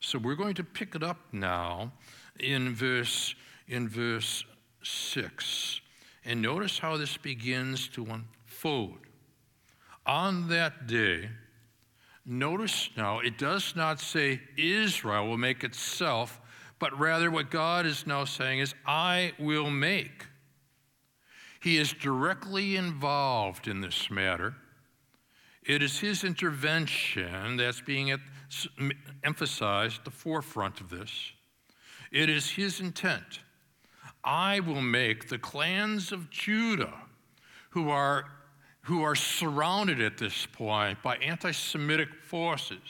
So 0.00 0.18
we're 0.18 0.34
going 0.34 0.54
to 0.54 0.64
pick 0.64 0.94
it 0.94 1.02
up 1.02 1.18
now 1.32 1.92
in 2.38 2.74
verse, 2.74 3.34
in 3.66 3.88
verse 3.88 4.44
6. 4.82 5.80
And 6.26 6.42
notice 6.42 6.78
how 6.78 6.98
this 6.98 7.16
begins 7.16 7.88
to 7.88 8.06
unfold. 8.06 8.98
On 10.04 10.48
that 10.48 10.86
day, 10.86 11.30
notice 12.30 12.90
now, 12.96 13.18
it 13.18 13.36
does 13.36 13.74
not 13.76 14.00
say 14.00 14.40
Israel 14.56 15.26
will 15.26 15.38
make 15.38 15.64
itself, 15.64 16.40
but 16.78 16.98
rather 16.98 17.30
what 17.30 17.50
God 17.50 17.84
is 17.84 18.06
now 18.06 18.24
saying 18.24 18.60
is, 18.60 18.74
I 18.86 19.32
will 19.38 19.70
make. 19.70 20.26
He 21.60 21.76
is 21.76 21.92
directly 21.92 22.76
involved 22.76 23.68
in 23.68 23.80
this 23.82 24.10
matter. 24.10 24.54
It 25.62 25.82
is 25.82 25.98
his 25.98 26.24
intervention 26.24 27.56
that's 27.58 27.82
being 27.82 28.16
emphasized 29.22 29.98
at 29.98 30.04
the 30.04 30.10
forefront 30.10 30.80
of 30.80 30.88
this. 30.88 31.32
It 32.10 32.30
is 32.30 32.50
his 32.50 32.80
intent. 32.80 33.40
I 34.24 34.60
will 34.60 34.80
make 34.80 35.28
the 35.28 35.38
clans 35.38 36.12
of 36.12 36.30
Judah, 36.30 36.94
who 37.70 37.90
are, 37.90 38.24
who 38.82 39.02
are 39.02 39.14
surrounded 39.14 40.00
at 40.00 40.18
this 40.18 40.46
point 40.46 41.02
by 41.02 41.16
anti 41.16 41.52
Semitic 41.52 42.08
forces. 42.26 42.80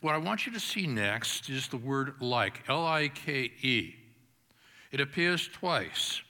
What 0.00 0.14
I 0.14 0.18
want 0.18 0.46
you 0.46 0.52
to 0.52 0.60
see 0.60 0.86
next 0.86 1.48
is 1.50 1.66
the 1.68 1.76
word 1.76 2.14
like, 2.20 2.62
L 2.68 2.86
I 2.86 3.08
K 3.08 3.50
E. 3.62 3.96
It 4.92 5.00
appears 5.00 5.48
twice. 5.48 6.22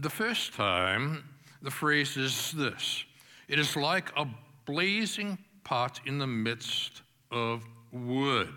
The 0.00 0.10
first 0.10 0.54
time, 0.54 1.24
the 1.62 1.70
phrase 1.70 2.16
is 2.16 2.52
this 2.52 3.04
it 3.48 3.58
is 3.58 3.76
like 3.76 4.10
a 4.16 4.26
blazing 4.66 5.38
pot 5.64 6.00
in 6.06 6.18
the 6.18 6.26
midst 6.26 7.02
of 7.30 7.64
wood. 7.92 8.54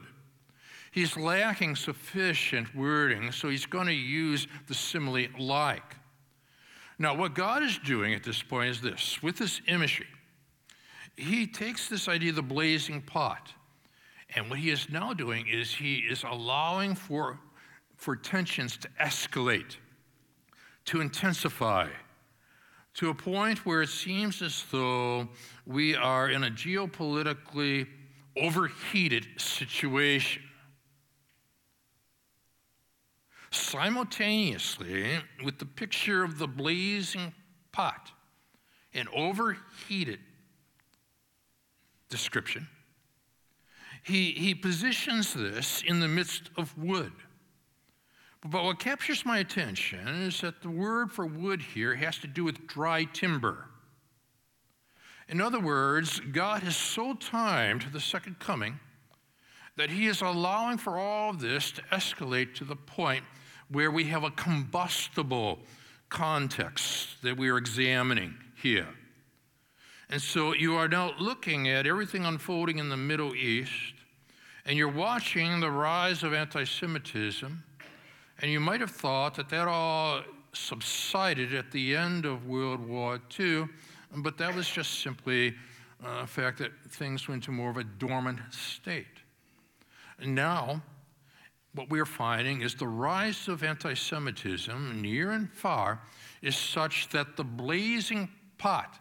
He's 0.91 1.17
lacking 1.17 1.75
sufficient 1.75 2.73
wording, 2.73 3.31
so 3.31 3.49
he's 3.49 3.65
going 3.65 3.87
to 3.87 3.93
use 3.93 4.47
the 4.67 4.73
simile 4.73 5.27
like. 5.37 5.94
Now, 6.97 7.15
what 7.15 7.33
God 7.33 7.61
is 7.61 7.77
doing 7.79 8.13
at 8.13 8.23
this 8.23 8.41
point 8.41 8.69
is 8.69 8.81
this 8.81 9.21
with 9.21 9.37
this 9.37 9.61
imagery, 9.67 10.07
he 11.17 11.47
takes 11.47 11.89
this 11.89 12.07
idea 12.07 12.29
of 12.29 12.35
the 12.35 12.41
blazing 12.41 13.01
pot, 13.01 13.53
and 14.35 14.49
what 14.49 14.59
he 14.59 14.69
is 14.69 14.89
now 14.89 15.13
doing 15.13 15.47
is 15.47 15.73
he 15.73 15.95
is 15.97 16.23
allowing 16.23 16.95
for, 16.95 17.39
for 17.95 18.15
tensions 18.15 18.77
to 18.77 18.89
escalate, 19.01 19.77
to 20.85 21.01
intensify, 21.01 21.89
to 22.95 23.09
a 23.09 23.13
point 23.13 23.65
where 23.65 23.81
it 23.81 23.89
seems 23.89 24.41
as 24.41 24.63
though 24.71 25.27
we 25.65 25.95
are 25.95 26.29
in 26.29 26.45
a 26.45 26.49
geopolitically 26.49 27.87
overheated 28.37 29.27
situation. 29.37 30.41
Simultaneously, 33.55 35.19
with 35.43 35.59
the 35.59 35.65
picture 35.65 36.23
of 36.23 36.37
the 36.37 36.47
blazing 36.47 37.33
pot, 37.71 38.11
an 38.93 39.07
overheated 39.15 40.19
description, 42.09 42.67
he, 44.03 44.31
he 44.31 44.53
positions 44.53 45.33
this 45.33 45.81
in 45.87 46.01
the 46.01 46.07
midst 46.07 46.49
of 46.57 46.77
wood. 46.77 47.13
But 48.45 48.63
what 48.63 48.77
captures 48.77 49.25
my 49.25 49.39
attention 49.39 50.07
is 50.07 50.41
that 50.41 50.61
the 50.61 50.69
word 50.69 51.11
for 51.11 51.25
wood 51.25 51.61
here 51.61 51.95
has 51.95 52.17
to 52.19 52.27
do 52.27 52.43
with 52.43 52.67
dry 52.67 53.05
timber. 53.05 53.69
In 55.29 55.41
other 55.41 55.59
words, 55.59 56.19
God 56.19 56.61
has 56.63 56.75
so 56.75 57.13
timed 57.13 57.87
the 57.93 58.01
second 58.01 58.37
coming 58.39 58.79
that 59.77 59.89
He 59.89 60.07
is 60.07 60.21
allowing 60.21 60.77
for 60.77 60.97
all 60.97 61.31
of 61.31 61.39
this 61.39 61.71
to 61.71 61.81
escalate 61.83 62.53
to 62.55 62.65
the 62.65 62.75
point 62.75 63.23
where 63.69 63.91
we 63.91 64.05
have 64.05 64.23
a 64.23 64.31
combustible 64.31 65.59
context 66.09 67.21
that 67.23 67.37
we 67.37 67.49
are 67.49 67.57
examining 67.57 68.35
here. 68.61 68.87
And 70.09 70.21
so 70.21 70.53
you 70.53 70.75
are 70.75 70.87
now 70.87 71.13
looking 71.19 71.67
at 71.67 71.87
everything 71.87 72.25
unfolding 72.25 72.77
in 72.77 72.89
the 72.89 72.97
Middle 72.97 73.35
East, 73.35 73.71
and 74.65 74.77
you're 74.77 74.87
watching 74.87 75.59
the 75.59 75.71
rise 75.71 76.23
of 76.23 76.33
anti 76.33 76.63
Semitism, 76.63 77.63
and 78.39 78.51
you 78.51 78.59
might 78.59 78.81
have 78.81 78.91
thought 78.91 79.35
that 79.35 79.49
that 79.49 79.67
all 79.67 80.21
subsided 80.53 81.53
at 81.53 81.71
the 81.71 81.95
end 81.95 82.25
of 82.25 82.47
World 82.47 82.85
War 82.87 83.19
II, 83.37 83.67
but 84.17 84.37
that 84.37 84.55
was 84.55 84.69
just 84.69 85.01
simply 85.01 85.55
uh, 86.03 86.21
a 86.23 86.27
fact 86.27 86.59
that 86.59 86.71
things 86.89 87.27
went 87.27 87.43
to 87.43 87.51
more 87.51 87.69
of 87.69 87.77
a 87.77 87.83
dormant 87.83 88.39
state. 88.51 89.05
Now, 90.23 90.81
what 91.75 91.89
we're 91.89 92.05
finding 92.05 92.61
is 92.61 92.73
the 92.73 92.87
rise 92.87 93.47
of 93.47 93.63
anti 93.63 93.93
Semitism 93.93 95.01
near 95.01 95.31
and 95.31 95.51
far 95.51 96.01
is 96.41 96.55
such 96.55 97.09
that 97.09 97.35
the 97.35 97.43
blazing 97.43 98.29
pot, 98.57 98.97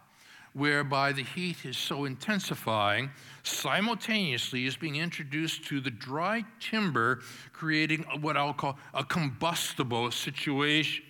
whereby 0.53 1.11
the 1.13 1.23
heat 1.23 1.65
is 1.65 1.77
so 1.77 2.05
intensifying, 2.05 3.09
simultaneously 3.43 4.65
is 4.65 4.75
being 4.75 4.97
introduced 4.97 5.65
to 5.65 5.79
the 5.79 5.91
dry 5.91 6.43
timber, 6.59 7.21
creating 7.53 8.03
what 8.21 8.35
I'll 8.35 8.53
call 8.53 8.77
a 8.93 9.03
combustible 9.03 10.11
situation. 10.11 11.03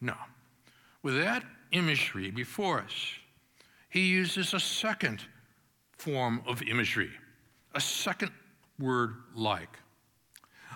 Now, 0.00 0.26
with 1.02 1.16
that 1.16 1.44
imagery 1.72 2.30
before 2.30 2.80
us, 2.80 3.12
he 3.90 4.06
uses 4.06 4.54
a 4.54 4.60
second 4.60 5.22
form 5.98 6.42
of 6.46 6.62
imagery, 6.62 7.10
a 7.74 7.80
second 7.80 8.32
word 8.78 9.14
like 9.34 9.78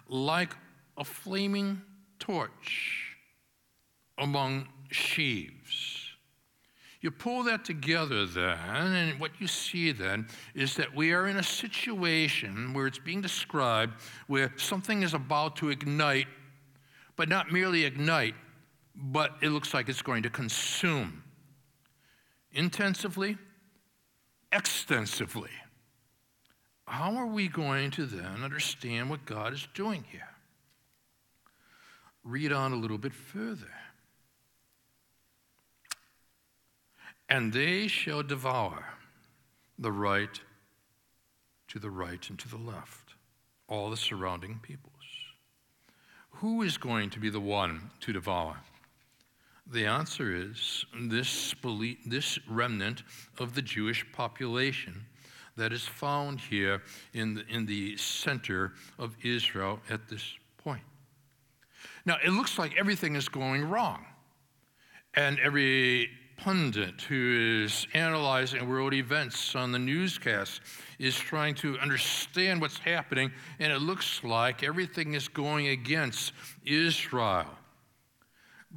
like 0.08 0.54
a 0.96 1.04
flaming 1.04 1.82
torch 2.18 3.16
among 4.18 4.68
sheaves. 4.90 6.04
You 7.00 7.12
pull 7.12 7.44
that 7.44 7.64
together 7.64 8.26
then, 8.26 8.86
and 8.92 9.20
what 9.20 9.30
you 9.40 9.46
see 9.46 9.92
then 9.92 10.26
is 10.54 10.74
that 10.74 10.92
we 10.94 11.12
are 11.12 11.28
in 11.28 11.36
a 11.36 11.42
situation 11.42 12.74
where 12.74 12.88
it's 12.88 12.98
being 12.98 13.20
described 13.20 13.94
where 14.26 14.52
something 14.56 15.02
is 15.02 15.14
about 15.14 15.54
to 15.56 15.70
ignite, 15.70 16.26
but 17.14 17.28
not 17.28 17.52
merely 17.52 17.84
ignite, 17.84 18.34
but 18.96 19.36
it 19.42 19.50
looks 19.50 19.72
like 19.72 19.88
it's 19.88 20.02
going 20.02 20.24
to 20.24 20.30
consume 20.30 21.22
intensively, 22.50 23.38
extensively. 24.52 25.50
How 26.88 27.16
are 27.16 27.26
we 27.26 27.48
going 27.48 27.90
to 27.92 28.06
then 28.06 28.42
understand 28.42 29.10
what 29.10 29.26
God 29.26 29.52
is 29.52 29.68
doing 29.74 30.04
here? 30.10 30.28
Read 32.24 32.50
on 32.50 32.72
a 32.72 32.76
little 32.76 32.96
bit 32.96 33.12
further. 33.12 33.70
And 37.28 37.52
they 37.52 37.88
shall 37.88 38.22
devour 38.22 38.94
the 39.78 39.92
right 39.92 40.40
to 41.68 41.78
the 41.78 41.90
right 41.90 42.28
and 42.30 42.38
to 42.38 42.48
the 42.48 42.56
left, 42.56 43.14
all 43.68 43.90
the 43.90 43.96
surrounding 43.96 44.58
peoples. 44.62 44.94
Who 46.30 46.62
is 46.62 46.78
going 46.78 47.10
to 47.10 47.20
be 47.20 47.28
the 47.28 47.40
one 47.40 47.90
to 48.00 48.14
devour? 48.14 48.56
The 49.70 49.84
answer 49.84 50.34
is 50.34 50.86
this, 50.98 51.54
this 52.06 52.38
remnant 52.48 53.02
of 53.38 53.54
the 53.54 53.60
Jewish 53.60 54.10
population 54.12 55.04
that 55.58 55.72
is 55.72 55.82
found 55.82 56.40
here 56.40 56.82
in 57.12 57.34
the, 57.34 57.44
in 57.48 57.66
the 57.66 57.96
center 57.96 58.72
of 58.98 59.16
Israel 59.22 59.80
at 59.90 60.08
this 60.08 60.34
point. 60.56 60.82
Now, 62.06 62.16
it 62.24 62.30
looks 62.30 62.58
like 62.58 62.76
everything 62.78 63.14
is 63.16 63.28
going 63.28 63.68
wrong. 63.68 64.06
And 65.14 65.38
every 65.40 66.10
pundit 66.38 67.02
who 67.02 67.64
is 67.64 67.86
analyzing 67.94 68.68
world 68.68 68.94
events 68.94 69.54
on 69.54 69.72
the 69.72 69.78
newscast 69.78 70.60
is 70.98 71.16
trying 71.16 71.54
to 71.56 71.78
understand 71.80 72.60
what's 72.60 72.78
happening, 72.78 73.32
and 73.58 73.72
it 73.72 73.80
looks 73.80 74.22
like 74.22 74.62
everything 74.62 75.14
is 75.14 75.28
going 75.28 75.68
against 75.68 76.32
Israel. 76.64 77.46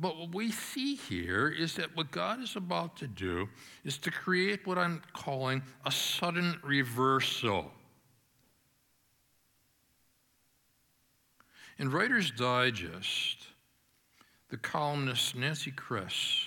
But 0.01 0.17
what 0.17 0.33
we 0.33 0.51
see 0.51 0.95
here 0.95 1.47
is 1.47 1.75
that 1.75 1.95
what 1.95 2.09
God 2.09 2.41
is 2.41 2.55
about 2.55 2.97
to 2.97 3.07
do 3.07 3.47
is 3.83 3.99
to 3.99 4.09
create 4.09 4.65
what 4.65 4.79
I'm 4.79 5.03
calling 5.13 5.61
a 5.85 5.91
sudden 5.91 6.59
reversal. 6.63 7.71
In 11.77 11.91
Writer's 11.91 12.31
Digest, 12.31 13.45
the 14.49 14.57
columnist 14.57 15.35
Nancy 15.35 15.69
Kress 15.69 16.45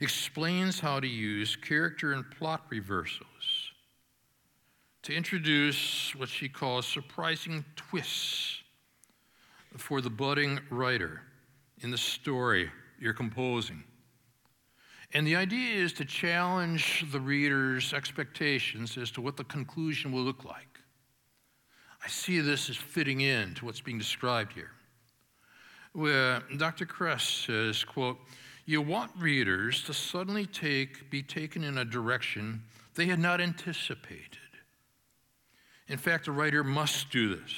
explains 0.00 0.80
how 0.80 0.98
to 0.98 1.06
use 1.06 1.54
character 1.54 2.12
and 2.12 2.28
plot 2.28 2.64
reversals 2.70 3.70
to 5.04 5.14
introduce 5.14 6.12
what 6.16 6.28
she 6.28 6.48
calls 6.48 6.88
surprising 6.88 7.64
twists 7.76 8.62
for 9.76 10.00
the 10.00 10.10
budding 10.10 10.58
writer 10.70 11.22
in 11.86 11.92
the 11.92 11.96
story 11.96 12.68
you're 12.98 13.14
composing. 13.14 13.84
And 15.14 15.24
the 15.24 15.36
idea 15.36 15.76
is 15.76 15.92
to 15.92 16.04
challenge 16.04 17.04
the 17.12 17.20
reader's 17.20 17.92
expectations 17.92 18.98
as 18.98 19.12
to 19.12 19.20
what 19.20 19.36
the 19.36 19.44
conclusion 19.44 20.10
will 20.10 20.22
look 20.22 20.44
like. 20.44 20.80
I 22.04 22.08
see 22.08 22.40
this 22.40 22.68
as 22.68 22.76
fitting 22.76 23.20
in 23.20 23.54
to 23.54 23.64
what's 23.64 23.80
being 23.80 23.98
described 23.98 24.52
here. 24.52 24.72
Where 25.92 26.42
Dr. 26.56 26.86
Kress 26.86 27.22
says, 27.22 27.84
quote, 27.84 28.18
you 28.64 28.82
want 28.82 29.12
readers 29.16 29.84
to 29.84 29.94
suddenly 29.94 30.44
take, 30.44 31.08
be 31.08 31.22
taken 31.22 31.62
in 31.62 31.78
a 31.78 31.84
direction 31.84 32.64
they 32.96 33.06
had 33.06 33.20
not 33.20 33.40
anticipated. 33.40 34.38
In 35.86 35.98
fact, 35.98 36.24
the 36.24 36.32
writer 36.32 36.64
must 36.64 37.10
do 37.10 37.36
this. 37.36 37.52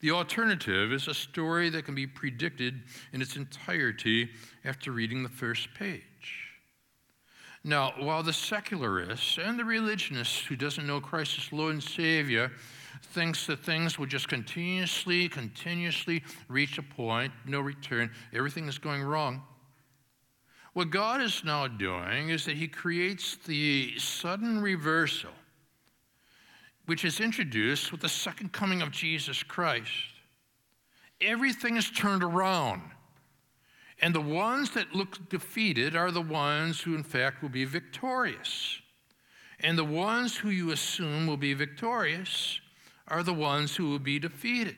The 0.00 0.10
alternative 0.10 0.92
is 0.92 1.08
a 1.08 1.14
story 1.14 1.68
that 1.70 1.84
can 1.84 1.94
be 1.94 2.06
predicted 2.06 2.82
in 3.12 3.20
its 3.20 3.36
entirety 3.36 4.30
after 4.64 4.92
reading 4.92 5.22
the 5.22 5.28
first 5.28 5.74
page. 5.74 6.02
Now, 7.62 7.92
while 7.98 8.22
the 8.22 8.32
secularist 8.32 9.36
and 9.36 9.58
the 9.58 9.64
religionist 9.64 10.46
who 10.46 10.56
doesn't 10.56 10.86
know 10.86 11.00
Christ 11.00 11.38
as 11.38 11.52
Lord 11.52 11.74
and 11.74 11.82
Savior 11.82 12.50
thinks 13.02 13.46
that 13.46 13.62
things 13.62 13.98
will 13.98 14.06
just 14.06 14.28
continuously, 14.28 15.28
continuously 15.28 16.22
reach 16.48 16.78
a 16.78 16.82
point, 16.82 17.32
no 17.46 17.60
return, 17.60 18.10
everything 18.32 18.66
is 18.66 18.78
going 18.78 19.02
wrong, 19.02 19.42
what 20.72 20.90
God 20.90 21.20
is 21.20 21.42
now 21.44 21.66
doing 21.66 22.30
is 22.30 22.44
that 22.44 22.56
He 22.56 22.68
creates 22.68 23.36
the 23.36 23.98
sudden 23.98 24.60
reversal, 24.60 25.30
which 26.90 27.04
is 27.04 27.20
introduced 27.20 27.92
with 27.92 28.00
the 28.00 28.08
second 28.08 28.52
coming 28.52 28.82
of 28.82 28.90
Jesus 28.90 29.44
Christ. 29.44 29.92
Everything 31.20 31.76
is 31.76 31.88
turned 31.88 32.24
around. 32.24 32.82
And 34.02 34.12
the 34.12 34.20
ones 34.20 34.70
that 34.70 34.92
look 34.92 35.28
defeated 35.28 35.94
are 35.94 36.10
the 36.10 36.20
ones 36.20 36.80
who, 36.80 36.96
in 36.96 37.04
fact, 37.04 37.42
will 37.42 37.48
be 37.48 37.64
victorious. 37.64 38.80
And 39.60 39.78
the 39.78 39.84
ones 39.84 40.36
who 40.36 40.50
you 40.50 40.72
assume 40.72 41.28
will 41.28 41.36
be 41.36 41.54
victorious 41.54 42.60
are 43.06 43.22
the 43.22 43.34
ones 43.34 43.76
who 43.76 43.88
will 43.88 44.00
be 44.00 44.18
defeated. 44.18 44.74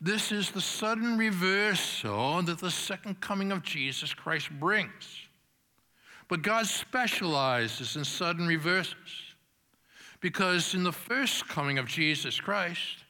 This 0.00 0.30
is 0.30 0.52
the 0.52 0.60
sudden 0.60 1.18
reversal 1.18 2.40
that 2.42 2.60
the 2.60 2.70
second 2.70 3.20
coming 3.20 3.50
of 3.50 3.64
Jesus 3.64 4.14
Christ 4.14 4.48
brings. 4.60 5.26
But 6.28 6.42
God 6.42 6.68
specializes 6.68 7.96
in 7.96 8.04
sudden 8.04 8.46
reversals 8.46 9.27
because 10.20 10.74
in 10.74 10.84
the 10.84 10.92
first 10.92 11.48
coming 11.48 11.78
of 11.78 11.86
Jesus 11.86 12.40
Christ, 12.40 13.04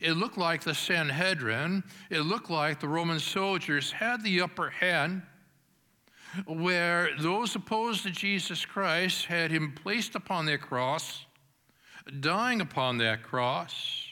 it 0.00 0.12
looked 0.12 0.38
like 0.38 0.62
the 0.62 0.74
Sanhedrin, 0.74 1.84
it 2.10 2.20
looked 2.20 2.50
like 2.50 2.80
the 2.80 2.88
Roman 2.88 3.20
soldiers 3.20 3.92
had 3.92 4.22
the 4.22 4.40
upper 4.40 4.70
hand, 4.70 5.22
where 6.46 7.10
those 7.18 7.54
opposed 7.56 8.04
to 8.04 8.10
Jesus 8.10 8.64
Christ 8.64 9.26
had 9.26 9.50
him 9.50 9.72
placed 9.72 10.14
upon 10.14 10.46
their 10.46 10.58
cross, 10.58 11.24
dying 12.20 12.60
upon 12.60 12.98
that 12.98 13.22
cross 13.22 14.10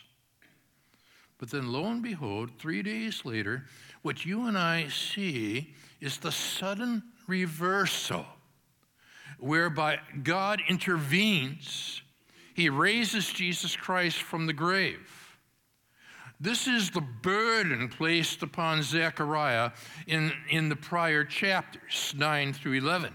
but 1.39 1.51
then, 1.51 1.71
lo 1.71 1.87
and 1.87 2.03
behold, 2.03 2.51
three 2.59 2.83
days 2.83 3.25
later, 3.25 3.65
what 4.03 4.27
you 4.27 4.47
and 4.47 4.59
I 4.59 4.89
see 4.89 5.75
is 6.01 6.19
the 6.19 6.33
sudden 6.33 7.05
reversal 7.29 8.27
whereby 9.39 10.01
God 10.25 10.61
intervenes. 10.69 12.03
He 12.59 12.69
raises 12.69 13.29
Jesus 13.29 13.77
Christ 13.77 14.21
from 14.21 14.47
the 14.47 14.53
grave. 14.53 15.39
This 16.41 16.67
is 16.67 16.91
the 16.91 17.01
burden 17.01 17.89
placed 17.89 18.43
upon 18.43 18.83
Zechariah 18.83 19.71
in, 20.09 20.33
in 20.51 20.69
the 20.69 20.75
prior 20.75 21.23
chapters, 21.23 22.13
9 22.17 22.53
through 22.53 22.73
11. 22.73 23.13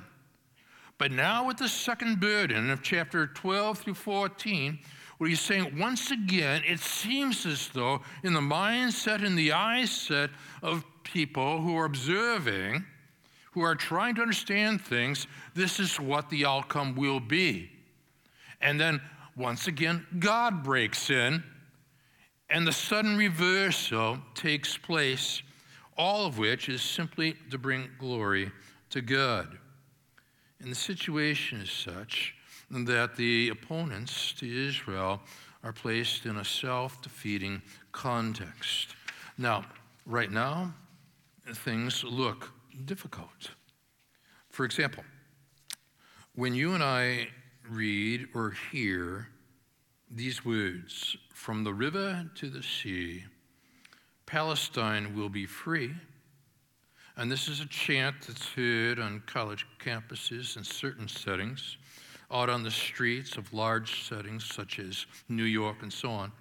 But 0.97 1.12
now, 1.12 1.45
with 1.45 1.58
the 1.58 1.67
second 1.67 2.21
burden 2.21 2.69
of 2.69 2.82
chapter 2.82 3.27
12 3.27 3.79
through 3.79 3.95
14, 3.95 4.79
where 5.17 5.29
he's 5.29 5.41
saying, 5.41 5.77
once 5.77 6.10
again, 6.10 6.62
it 6.65 6.79
seems 6.79 7.45
as 7.45 7.67
though 7.73 7.99
in 8.23 8.32
the 8.32 8.39
mindset 8.39 9.25
and 9.25 9.38
the 9.38 9.51
eyeset 9.51 10.29
of 10.62 10.86
people 11.03 11.60
who 11.60 11.75
are 11.75 11.84
observing, 11.84 12.86
who 13.51 13.60
are 13.60 13.75
trying 13.75 14.15
to 14.15 14.21
understand 14.21 14.79
things, 14.79 15.27
this 15.53 15.82
is 15.82 15.99
what 15.99 16.29
the 16.29 16.45
outcome 16.45 16.95
will 16.95 17.19
be. 17.19 17.69
And 18.62 18.79
then 18.79 19.01
once 19.36 19.67
again, 19.67 20.06
God 20.19 20.63
breaks 20.63 21.10
in, 21.10 21.43
and 22.50 22.67
the 22.67 22.72
sudden 22.72 23.17
reversal 23.17 24.19
takes 24.36 24.78
place, 24.78 25.41
all 25.98 26.26
of 26.26 26.38
which 26.38 26.69
is 26.69 26.82
simply 26.82 27.36
to 27.50 27.58
bring 27.58 27.89
glory 27.98 28.52
to 28.91 29.02
God. 29.02 29.58
And 30.60 30.72
the 30.72 30.76
situation 30.76 31.62
is 31.62 31.72
such 31.72 32.36
that 32.69 33.15
the 33.15 33.50
opponents 33.50 34.34
to 34.34 34.67
Israel 34.67 35.22
are 35.63 35.74
placed 35.74 36.26
in 36.26 36.38
a 36.38 36.46
self 36.46 37.02
defeating 37.02 37.62
context. 37.91 38.96
Now, 39.38 39.65
right 40.06 40.32
now, 40.32 40.74
things 41.54 42.04
look 42.04 42.52
difficult. 42.86 43.52
For 44.50 44.65
example, 44.65 45.04
when 46.36 46.54
you 46.54 46.74
and 46.74 46.84
I 46.84 47.28
read 47.73 48.27
or 48.33 48.53
hear 48.71 49.27
these 50.09 50.45
words 50.45 51.17
from 51.33 51.63
the 51.63 51.73
river 51.73 52.29
to 52.36 52.49
the 52.49 52.62
sea, 52.62 53.23
Palestine 54.25 55.15
will 55.15 55.29
be 55.29 55.45
free. 55.45 55.93
And 57.17 57.31
this 57.31 57.47
is 57.47 57.62
a 57.62 57.67
chant 57.67 58.15
that's 58.27 58.47
heard 58.49 58.99
on 58.99 59.23
college 59.25 59.65
campuses 59.79 60.57
in 60.57 60.63
certain 60.63 61.07
settings 61.07 61.77
out 62.31 62.49
on 62.49 62.63
the 62.63 62.71
streets 62.71 63.38
of 63.38 63.53
large 63.53 64.07
settings 64.07 64.43
such 64.43 64.79
as 64.79 65.05
New 65.29 65.43
York 65.43 65.77
and 65.81 65.93
so 65.93 66.09
on, 66.09 66.31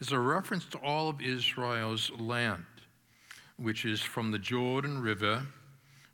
is 0.00 0.12
a 0.12 0.18
reference 0.18 0.66
to 0.66 0.78
all 0.78 1.08
of 1.08 1.22
Israel's 1.22 2.10
land, 2.18 2.64
which 3.56 3.84
is 3.84 4.02
from 4.02 4.30
the 4.30 4.38
Jordan 4.38 5.00
River, 5.00 5.46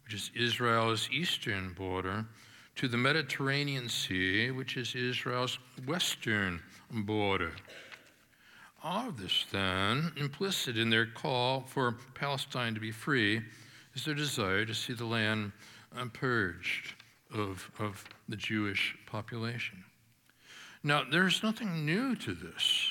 which 0.04 0.14
is 0.14 0.30
Israel's 0.36 1.08
eastern 1.10 1.72
border, 1.72 2.24
to 2.78 2.86
the 2.86 2.96
Mediterranean 2.96 3.88
Sea, 3.88 4.52
which 4.52 4.76
is 4.76 4.94
Israel's 4.94 5.58
western 5.84 6.62
border. 6.92 7.50
All 8.84 9.08
of 9.08 9.20
this, 9.20 9.46
then, 9.50 10.12
implicit 10.16 10.78
in 10.78 10.88
their 10.88 11.06
call 11.06 11.62
for 11.62 11.96
Palestine 12.14 12.74
to 12.74 12.80
be 12.80 12.92
free, 12.92 13.42
is 13.94 14.04
their 14.04 14.14
desire 14.14 14.64
to 14.64 14.74
see 14.74 14.92
the 14.92 15.04
land 15.04 15.50
uh, 15.96 16.04
purged 16.12 16.94
of, 17.34 17.68
of 17.80 18.04
the 18.28 18.36
Jewish 18.36 18.96
population. 19.06 19.82
Now, 20.84 21.02
there's 21.02 21.42
nothing 21.42 21.84
new 21.84 22.14
to 22.14 22.32
this 22.32 22.90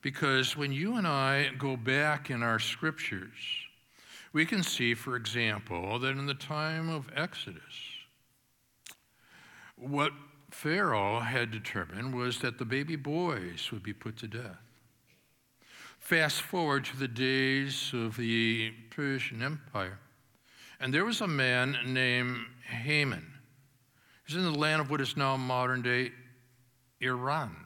because 0.00 0.56
when 0.56 0.72
you 0.72 0.96
and 0.96 1.06
I 1.06 1.50
go 1.58 1.76
back 1.76 2.30
in 2.30 2.42
our 2.42 2.58
scriptures, 2.58 3.36
we 4.32 4.46
can 4.46 4.62
see, 4.62 4.94
for 4.94 5.14
example, 5.14 5.98
that 5.98 6.16
in 6.16 6.24
the 6.24 6.32
time 6.32 6.88
of 6.88 7.10
Exodus, 7.14 7.97
what 9.80 10.12
Pharaoh 10.50 11.20
had 11.20 11.50
determined 11.50 12.14
was 12.14 12.38
that 12.40 12.58
the 12.58 12.64
baby 12.64 12.96
boys 12.96 13.70
would 13.70 13.82
be 13.82 13.92
put 13.92 14.16
to 14.18 14.28
death. 14.28 14.58
Fast 15.98 16.42
forward 16.42 16.84
to 16.86 16.96
the 16.96 17.08
days 17.08 17.90
of 17.92 18.16
the 18.16 18.72
Persian 18.90 19.42
Empire, 19.42 19.98
and 20.80 20.94
there 20.94 21.04
was 21.04 21.20
a 21.20 21.26
man 21.26 21.76
named 21.84 22.38
Haman 22.66 23.38
He's 24.28 24.36
in 24.36 24.44
the 24.44 24.58
land 24.58 24.82
of 24.82 24.90
what 24.90 25.00
is 25.00 25.16
now 25.16 25.38
modern 25.38 25.80
day 25.80 26.12
Iran. 27.00 27.56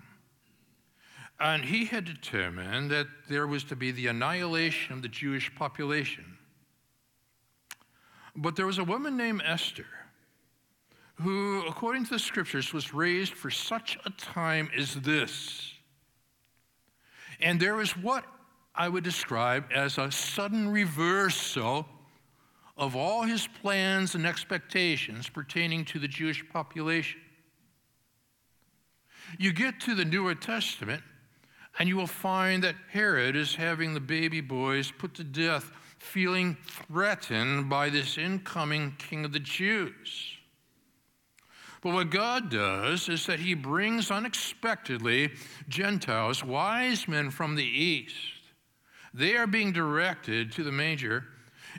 And 1.40 1.64
he 1.64 1.86
had 1.86 2.04
determined 2.04 2.88
that 2.92 3.08
there 3.28 3.48
was 3.48 3.64
to 3.64 3.74
be 3.74 3.90
the 3.90 4.06
annihilation 4.06 4.94
of 4.94 5.02
the 5.02 5.08
Jewish 5.08 5.52
population. 5.56 6.38
But 8.36 8.54
there 8.54 8.66
was 8.66 8.78
a 8.78 8.84
woman 8.84 9.16
named 9.16 9.42
Esther 9.44 9.86
who, 11.22 11.64
according 11.66 12.04
to 12.04 12.10
the 12.10 12.18
scriptures, 12.18 12.72
was 12.72 12.92
raised 12.92 13.32
for 13.32 13.50
such 13.50 13.98
a 14.04 14.10
time 14.10 14.70
as 14.76 14.94
this. 14.94 15.72
And 17.40 17.58
there 17.58 17.80
is 17.80 17.96
what 17.96 18.24
I 18.74 18.88
would 18.88 19.04
describe 19.04 19.66
as 19.74 19.98
a 19.98 20.10
sudden 20.10 20.68
reversal 20.68 21.86
of 22.76 22.96
all 22.96 23.22
his 23.22 23.46
plans 23.46 24.14
and 24.14 24.26
expectations 24.26 25.28
pertaining 25.28 25.84
to 25.86 25.98
the 25.98 26.08
Jewish 26.08 26.48
population. 26.48 27.20
You 29.38 29.52
get 29.52 29.80
to 29.80 29.94
the 29.94 30.04
Newer 30.04 30.34
Testament, 30.34 31.02
and 31.78 31.88
you 31.88 31.96
will 31.96 32.06
find 32.06 32.62
that 32.64 32.76
Herod 32.90 33.36
is 33.36 33.54
having 33.54 33.94
the 33.94 34.00
baby 34.00 34.40
boys 34.40 34.90
put 34.90 35.14
to 35.14 35.24
death, 35.24 35.70
feeling 35.98 36.56
threatened 36.64 37.68
by 37.68 37.88
this 37.88 38.18
incoming 38.18 38.94
king 38.98 39.24
of 39.24 39.32
the 39.32 39.40
Jews. 39.40 40.36
But 41.82 41.94
what 41.94 42.10
God 42.10 42.48
does 42.48 43.08
is 43.08 43.26
that 43.26 43.40
He 43.40 43.54
brings 43.54 44.10
unexpectedly 44.10 45.32
Gentiles, 45.68 46.44
wise 46.44 47.08
men 47.08 47.30
from 47.30 47.56
the 47.56 47.64
east. 47.64 48.16
They 49.12 49.36
are 49.36 49.48
being 49.48 49.72
directed 49.72 50.52
to 50.52 50.64
the 50.64 50.72
manger 50.72 51.24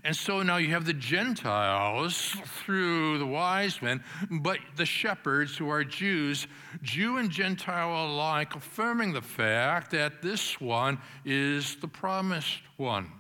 And 0.04 0.16
so 0.16 0.42
now 0.42 0.58
you 0.58 0.70
have 0.70 0.86
the 0.86 0.94
Gentiles 0.94 2.36
through 2.46 3.20
the 3.20 3.28
wise 3.28 3.82
men, 3.82 4.04
but 4.30 4.58
the 4.76 4.88
shepherds 4.88 5.56
who 5.56 5.70
are 5.70 5.84
Jews, 5.84 6.48
Jew 6.82 7.18
and 7.18 7.30
Gentile 7.30 8.08
alike, 8.08 8.56
affirming 8.56 9.14
the 9.14 9.22
fact 9.22 9.92
that 9.92 10.22
this 10.24 10.60
one 10.60 10.98
is 11.26 11.76
the 11.76 11.88
promised 11.88 12.62
one. 12.78 13.12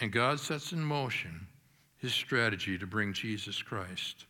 And 0.00 0.12
God 0.12 0.38
sets 0.38 0.72
in 0.72 0.84
motion 0.84 1.48
his 1.96 2.14
strategy 2.14 2.78
to 2.78 2.86
bring 2.86 3.12
Jesus 3.12 3.60
Christ 3.60 4.26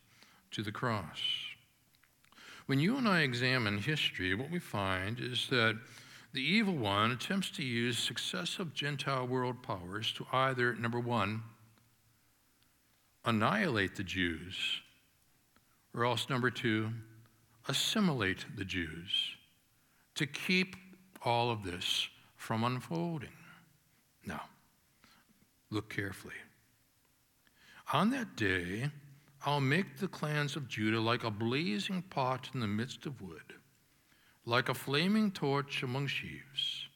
to 0.51 0.61
the 0.61 0.71
cross. 0.71 1.19
When 2.65 2.79
you 2.79 2.97
and 2.97 3.07
I 3.07 3.21
examine 3.21 3.79
history, 3.79 4.35
what 4.35 4.51
we 4.51 4.59
find 4.59 5.19
is 5.19 5.47
that 5.49 5.77
the 6.33 6.41
evil 6.41 6.75
one 6.77 7.11
attempts 7.11 7.49
to 7.51 7.63
use 7.63 7.97
successive 7.97 8.73
Gentile 8.73 9.27
world 9.27 9.61
powers 9.61 10.13
to 10.13 10.25
either, 10.31 10.73
number 10.75 10.99
one, 10.99 11.43
annihilate 13.25 13.95
the 13.95 14.03
Jews, 14.03 14.55
or 15.93 16.05
else, 16.05 16.29
number 16.29 16.49
two, 16.49 16.91
assimilate 17.67 18.45
the 18.55 18.63
Jews 18.65 19.35
to 20.15 20.25
keep 20.25 20.75
all 21.23 21.51
of 21.51 21.63
this 21.63 22.07
from 22.37 22.63
unfolding. 22.63 23.29
Now, 24.25 24.43
look 25.69 25.93
carefully. 25.93 26.33
On 27.93 28.09
that 28.11 28.35
day, 28.37 28.89
I'll 29.45 29.61
make 29.61 29.97
the 29.97 30.07
clans 30.07 30.55
of 30.55 30.67
Judah 30.67 30.99
like 30.99 31.23
a 31.23 31.31
blazing 31.31 32.03
pot 32.03 32.49
in 32.53 32.59
the 32.59 32.67
midst 32.67 33.05
of 33.05 33.21
wood 33.21 33.55
like 34.45 34.69
a 34.69 34.73
flaming 34.73 35.31
torch 35.31 35.83
among 35.83 36.07
sheaves. 36.07 36.87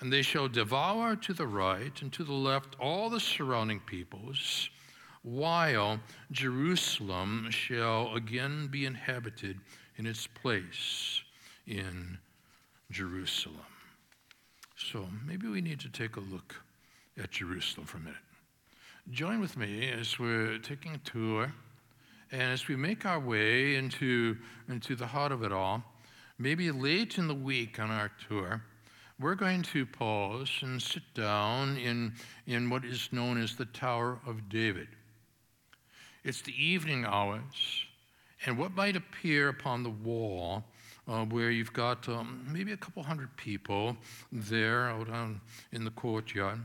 And 0.00 0.12
they 0.12 0.22
shall 0.22 0.48
devour 0.48 1.14
to 1.16 1.32
the 1.32 1.46
right 1.46 2.02
and 2.02 2.12
to 2.12 2.24
the 2.24 2.32
left 2.32 2.76
all 2.80 3.08
the 3.08 3.20
surrounding 3.20 3.80
peoples, 3.80 4.68
while 5.22 6.00
Jerusalem 6.32 7.48
shall 7.50 8.14
again 8.14 8.66
be 8.66 8.84
inhabited 8.84 9.60
in 9.96 10.06
its 10.06 10.26
place 10.26 11.22
in 11.66 12.18
Jerusalem. 12.90 13.60
So 14.76 15.06
maybe 15.24 15.46
we 15.46 15.60
need 15.60 15.78
to 15.80 15.88
take 15.88 16.16
a 16.16 16.20
look 16.20 16.56
at 17.16 17.30
Jerusalem 17.30 17.86
for 17.86 17.98
a 17.98 18.00
minute. 18.00 18.18
Join 19.10 19.40
with 19.40 19.56
me 19.56 19.88
as 19.88 20.18
we're 20.18 20.58
taking 20.58 20.94
a 20.94 20.98
tour 20.98 21.52
and 22.32 22.42
as 22.42 22.66
we 22.66 22.74
make 22.74 23.06
our 23.06 23.20
way 23.20 23.76
into, 23.76 24.36
into 24.68 24.96
the 24.96 25.06
heart 25.06 25.30
of 25.30 25.42
it 25.44 25.52
all 25.52 25.84
maybe 26.38 26.72
late 26.72 27.18
in 27.18 27.28
the 27.28 27.34
week 27.34 27.78
on 27.78 27.90
our 27.90 28.10
tour, 28.28 28.60
we're 29.20 29.36
going 29.36 29.62
to 29.62 29.86
pause 29.86 30.50
and 30.62 30.82
sit 30.82 31.02
down 31.14 31.76
in, 31.76 32.12
in 32.46 32.68
what 32.68 32.84
is 32.84 33.08
known 33.12 33.40
as 33.40 33.54
the 33.54 33.66
Tower 33.66 34.18
of 34.26 34.48
David. 34.48 34.88
It's 36.24 36.42
the 36.42 36.54
evening 36.60 37.04
hours, 37.04 37.84
and 38.44 38.58
what 38.58 38.74
might 38.74 38.96
appear 38.96 39.48
upon 39.48 39.84
the 39.84 39.90
wall, 39.90 40.64
uh, 41.06 41.24
where 41.26 41.50
you've 41.50 41.72
got 41.72 42.08
um, 42.08 42.44
maybe 42.50 42.72
a 42.72 42.76
couple 42.76 43.02
hundred 43.02 43.36
people 43.36 43.96
there 44.32 44.88
out 44.88 45.08
on, 45.08 45.40
in 45.70 45.84
the 45.84 45.90
courtyard, 45.90 46.60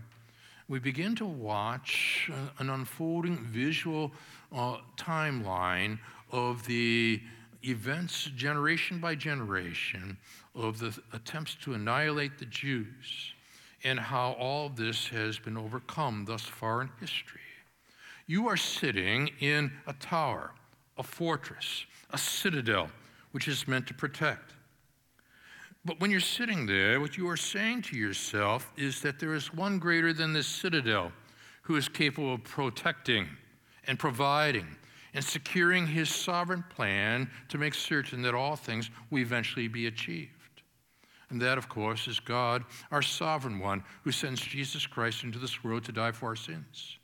we 0.67 0.79
begin 0.79 1.15
to 1.15 1.25
watch 1.25 2.29
uh, 2.33 2.49
an 2.59 2.69
unfolding 2.69 3.37
visual 3.37 4.11
uh, 4.55 4.77
timeline 4.97 5.99
of 6.31 6.65
the 6.65 7.21
events, 7.63 8.29
generation 8.35 8.99
by 8.99 9.15
generation, 9.15 10.17
of 10.55 10.79
the 10.79 10.97
attempts 11.13 11.55
to 11.55 11.73
annihilate 11.73 12.37
the 12.37 12.45
Jews 12.45 13.33
and 13.83 13.99
how 13.99 14.31
all 14.33 14.69
this 14.69 15.07
has 15.07 15.37
been 15.37 15.57
overcome 15.57 16.25
thus 16.25 16.41
far 16.41 16.81
in 16.81 16.89
history. 16.99 17.41
You 18.25 18.47
are 18.47 18.57
sitting 18.57 19.29
in 19.39 19.71
a 19.85 19.93
tower, 19.93 20.51
a 20.97 21.03
fortress, 21.03 21.85
a 22.11 22.17
citadel, 22.17 22.89
which 23.31 23.47
is 23.47 23.67
meant 23.67 23.87
to 23.87 23.93
protect. 23.93 24.53
But 25.85 26.01
when 26.01 26.11
you're 26.11 26.19
sitting 26.19 26.65
there, 26.65 26.99
what 26.99 27.17
you 27.17 27.29
are 27.29 27.37
saying 27.37 27.83
to 27.83 27.95
yourself 27.95 28.71
is 28.75 28.99
that 29.01 29.19
there 29.19 29.33
is 29.33 29.53
one 29.53 29.79
greater 29.79 30.11
than 30.11 30.33
this 30.33 30.47
citadel 30.47 31.13
who 31.61 31.77
is 31.77 31.87
capable 31.87 32.33
of 32.33 32.43
protecting 32.43 33.29
and 33.87 33.97
providing 33.97 34.67
and 35.13 35.23
securing 35.23 35.87
his 35.87 36.09
sovereign 36.09 36.63
plan 36.69 37.29
to 37.49 37.57
make 37.57 37.73
certain 37.73 38.21
that 38.21 38.35
all 38.35 38.55
things 38.55 38.91
will 39.09 39.19
eventually 39.19 39.67
be 39.67 39.87
achieved. 39.87 40.31
And 41.29 41.41
that, 41.41 41.57
of 41.57 41.67
course, 41.67 42.07
is 42.07 42.19
God, 42.19 42.63
our 42.91 43.01
sovereign 43.01 43.59
one, 43.59 43.83
who 44.03 44.11
sends 44.11 44.39
Jesus 44.39 44.85
Christ 44.85 45.23
into 45.23 45.39
this 45.39 45.63
world 45.63 45.83
to 45.85 45.91
die 45.91 46.11
for 46.11 46.27
our 46.27 46.35
sins. 46.35 46.97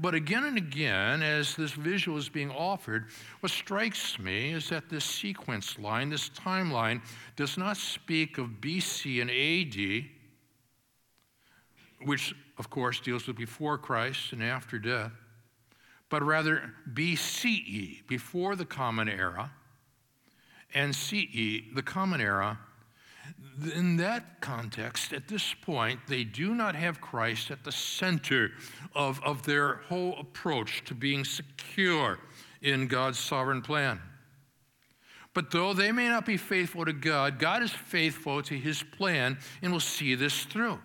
But 0.00 0.14
again 0.14 0.44
and 0.44 0.58
again, 0.58 1.22
as 1.22 1.54
this 1.54 1.70
visual 1.72 2.18
is 2.18 2.28
being 2.28 2.50
offered, 2.50 3.06
what 3.40 3.52
strikes 3.52 4.18
me 4.18 4.52
is 4.52 4.68
that 4.70 4.88
this 4.88 5.04
sequence 5.04 5.78
line, 5.78 6.10
this 6.10 6.28
timeline, 6.30 7.00
does 7.36 7.56
not 7.56 7.76
speak 7.76 8.38
of 8.38 8.60
BC 8.60 9.20
and 9.20 9.30
AD, 9.30 10.10
which, 12.04 12.34
of 12.58 12.68
course, 12.68 12.98
deals 12.98 13.28
with 13.28 13.36
before 13.36 13.78
Christ 13.78 14.32
and 14.32 14.42
after 14.42 14.78
death 14.80 15.12
but 16.08 16.22
rather 16.22 16.74
BCE, 16.92 18.06
before 18.06 18.56
the 18.56 18.64
Common 18.64 19.08
Era, 19.08 19.52
and 20.74 20.94
CE, 20.94 21.62
the 21.74 21.82
Common 21.84 22.20
Era. 22.20 22.58
In 23.74 23.96
that 23.96 24.40
context, 24.40 25.12
at 25.12 25.26
this 25.26 25.54
point, 25.54 26.00
they 26.06 26.22
do 26.22 26.54
not 26.54 26.74
have 26.74 27.00
Christ 27.00 27.50
at 27.50 27.64
the 27.64 27.72
center 27.72 28.52
of, 28.94 29.20
of 29.24 29.42
their 29.44 29.76
whole 29.88 30.16
approach 30.18 30.84
to 30.84 30.94
being 30.94 31.24
secure 31.24 32.18
in 32.62 32.86
God's 32.86 33.18
sovereign 33.18 33.62
plan. 33.62 34.00
But 35.34 35.50
though 35.50 35.74
they 35.74 35.92
may 35.92 36.08
not 36.08 36.24
be 36.24 36.36
faithful 36.36 36.84
to 36.84 36.92
God, 36.92 37.38
God 37.38 37.62
is 37.62 37.70
faithful 37.70 38.42
to 38.42 38.54
his 38.54 38.82
plan 38.82 39.38
and 39.60 39.72
will 39.72 39.80
see 39.80 40.14
this 40.14 40.44
through. 40.44 40.78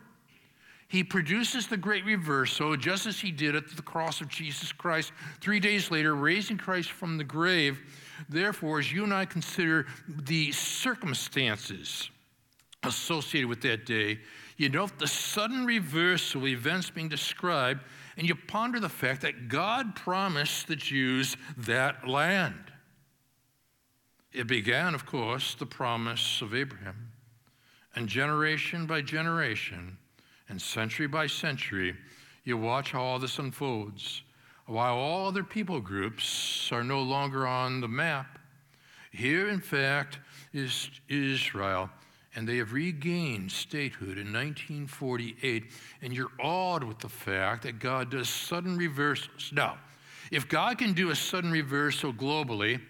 He 0.91 1.05
produces 1.05 1.67
the 1.67 1.77
great 1.77 2.03
reversal, 2.03 2.75
just 2.75 3.05
as 3.05 3.17
he 3.17 3.31
did 3.31 3.55
at 3.55 3.77
the 3.77 3.81
cross 3.81 4.19
of 4.19 4.27
Jesus 4.27 4.73
Christ 4.73 5.13
three 5.39 5.61
days 5.61 5.89
later, 5.89 6.13
raising 6.13 6.57
Christ 6.57 6.91
from 6.91 7.17
the 7.17 7.23
grave. 7.23 7.79
Therefore, 8.27 8.79
as 8.79 8.91
you 8.91 9.05
and 9.05 9.13
I 9.13 9.23
consider 9.23 9.87
the 10.05 10.51
circumstances 10.51 12.09
associated 12.83 13.47
with 13.47 13.61
that 13.61 13.85
day, 13.85 14.19
you 14.57 14.67
note 14.67 14.99
the 14.99 15.07
sudden 15.07 15.65
reversal 15.65 16.41
of 16.41 16.47
events 16.47 16.89
being 16.89 17.07
described, 17.07 17.85
and 18.17 18.27
you 18.27 18.35
ponder 18.35 18.81
the 18.81 18.89
fact 18.89 19.21
that 19.21 19.47
God 19.47 19.95
promised 19.95 20.67
the 20.67 20.75
Jews 20.75 21.37
that 21.55 22.05
land. 22.05 22.69
It 24.33 24.45
began, 24.45 24.93
of 24.93 25.05
course, 25.05 25.55
the 25.55 25.65
promise 25.65 26.41
of 26.41 26.53
Abraham. 26.53 27.13
And 27.95 28.09
generation 28.09 28.87
by 28.87 29.01
generation, 29.01 29.97
and 30.51 30.61
century 30.61 31.07
by 31.07 31.25
century, 31.27 31.95
you 32.43 32.57
watch 32.57 32.91
how 32.91 33.01
all 33.01 33.19
this 33.19 33.39
unfolds. 33.39 34.21
While 34.65 34.95
all 34.95 35.27
other 35.27 35.45
people 35.45 35.79
groups 35.79 36.69
are 36.73 36.83
no 36.83 37.01
longer 37.01 37.47
on 37.47 37.79
the 37.79 37.87
map, 37.87 38.37
here, 39.11 39.47
in 39.47 39.61
fact, 39.61 40.19
is 40.53 40.89
Israel, 41.07 41.89
and 42.35 42.47
they 42.47 42.57
have 42.57 42.73
regained 42.73 43.51
statehood 43.51 44.17
in 44.17 44.31
1948, 44.31 45.71
and 46.01 46.13
you're 46.13 46.31
awed 46.37 46.83
with 46.83 46.99
the 46.99 47.09
fact 47.09 47.63
that 47.63 47.79
God 47.79 48.11
does 48.11 48.29
sudden 48.29 48.77
reversals. 48.77 49.51
Now, 49.53 49.77
if 50.31 50.49
God 50.49 50.77
can 50.77 50.91
do 50.93 51.11
a 51.11 51.15
sudden 51.15 51.51
reversal 51.51 52.13
globally, 52.13 52.81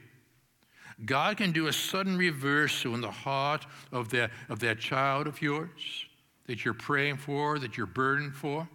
God 1.06 1.38
can 1.38 1.52
do 1.52 1.68
a 1.68 1.74
sudden 1.74 2.18
reversal 2.18 2.96
in 2.96 3.02
the 3.02 3.12
heart 3.12 3.68
of 3.92 4.10
that, 4.10 4.32
of 4.50 4.60
that 4.60 4.80
child 4.80 5.28
of 5.28 5.42
yours 5.42 6.08
that 6.48 6.66
you're 6.66 6.74
praying 6.74 7.18
for, 7.18 7.60
that 7.60 7.78
you're 7.78 7.86
burdened 7.86 8.36
for, 8.36 8.68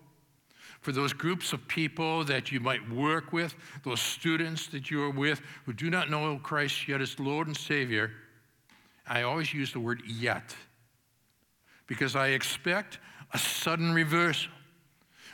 for 0.81 0.93
those 0.93 1.13
groups 1.13 1.53
of 1.53 1.67
people 1.67 2.25
that 2.25 2.53
you 2.53 2.61
might 2.61 2.89
work 2.91 3.33
with, 3.33 3.55
those 3.85 4.01
students 4.01 4.69
that 4.69 4.91
you 4.91 5.03
are 5.03 5.11
with 5.11 5.41
who 5.65 5.73
do 5.73 5.91
not 5.91 6.11
know 6.11 6.39
Christ 6.43 6.87
yet 6.87 7.01
as 7.01 7.19
Lord 7.19 7.49
and 7.49 7.57
Savior. 7.57 8.13
I 9.07 9.23
always 9.23 9.53
use 9.53 9.73
the 9.73 9.81
word 9.81 10.03
yet 10.07 10.55
because 11.87 12.17
I 12.17 12.29
expect 12.29 12.99
a 13.33 13.39
sudden 13.39 13.93
reversal 13.93 14.51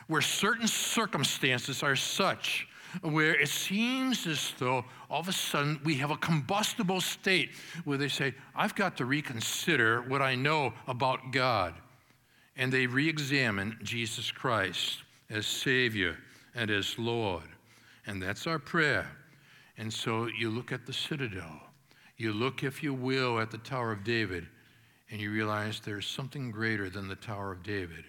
where 0.06 0.22
certain 0.22 0.66
circumstances 0.66 1.82
are 1.82 1.96
such 1.96 2.66
where 3.00 3.34
it 3.40 3.48
seems 3.48 4.26
as 4.26 4.52
though 4.58 4.84
all 5.08 5.20
of 5.20 5.28
a 5.28 5.32
sudden 5.32 5.80
we 5.84 5.94
have 5.94 6.10
a 6.10 6.16
combustible 6.16 7.00
state 7.00 7.50
where 7.84 7.96
they 7.96 8.08
say, 8.08 8.34
I've 8.54 8.74
got 8.74 8.98
to 8.98 9.06
reconsider 9.06 10.02
what 10.02 10.20
I 10.20 10.34
know 10.34 10.74
about 10.86 11.32
God 11.32 11.74
and 12.56 12.72
they 12.72 12.86
re 12.86 13.08
examine 13.08 13.78
Jesus 13.82 14.30
Christ 14.30 14.98
as 15.30 15.46
Savior 15.46 16.16
and 16.54 16.70
as 16.70 16.98
Lord. 16.98 17.48
And 18.06 18.22
that's 18.22 18.46
our 18.46 18.58
prayer. 18.58 19.08
And 19.78 19.92
so 19.92 20.26
you 20.26 20.50
look 20.50 20.72
at 20.72 20.86
the 20.86 20.92
citadel, 20.92 21.60
you 22.16 22.32
look, 22.32 22.62
if 22.62 22.82
you 22.82 22.92
will, 22.92 23.40
at 23.40 23.50
the 23.50 23.58
Tower 23.58 23.92
of 23.92 24.04
David, 24.04 24.46
and 25.10 25.20
you 25.20 25.30
realize 25.30 25.80
there's 25.80 26.06
something 26.06 26.50
greater 26.50 26.88
than 26.88 27.08
the 27.08 27.16
Tower 27.16 27.52
of 27.52 27.62
David, 27.62 28.04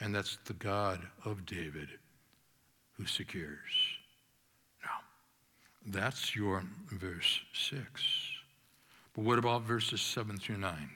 And 0.00 0.14
that's 0.14 0.38
the 0.46 0.54
God 0.54 1.00
of 1.24 1.46
David 1.46 1.88
who 2.92 3.06
secures. 3.06 3.72
Now, 4.84 5.00
that's 5.86 6.34
your 6.34 6.64
verse 6.90 7.40
6. 7.54 7.80
But 9.14 9.24
what 9.24 9.38
about 9.38 9.62
verses 9.62 10.00
7 10.00 10.38
through 10.38 10.58
9? 10.58 10.90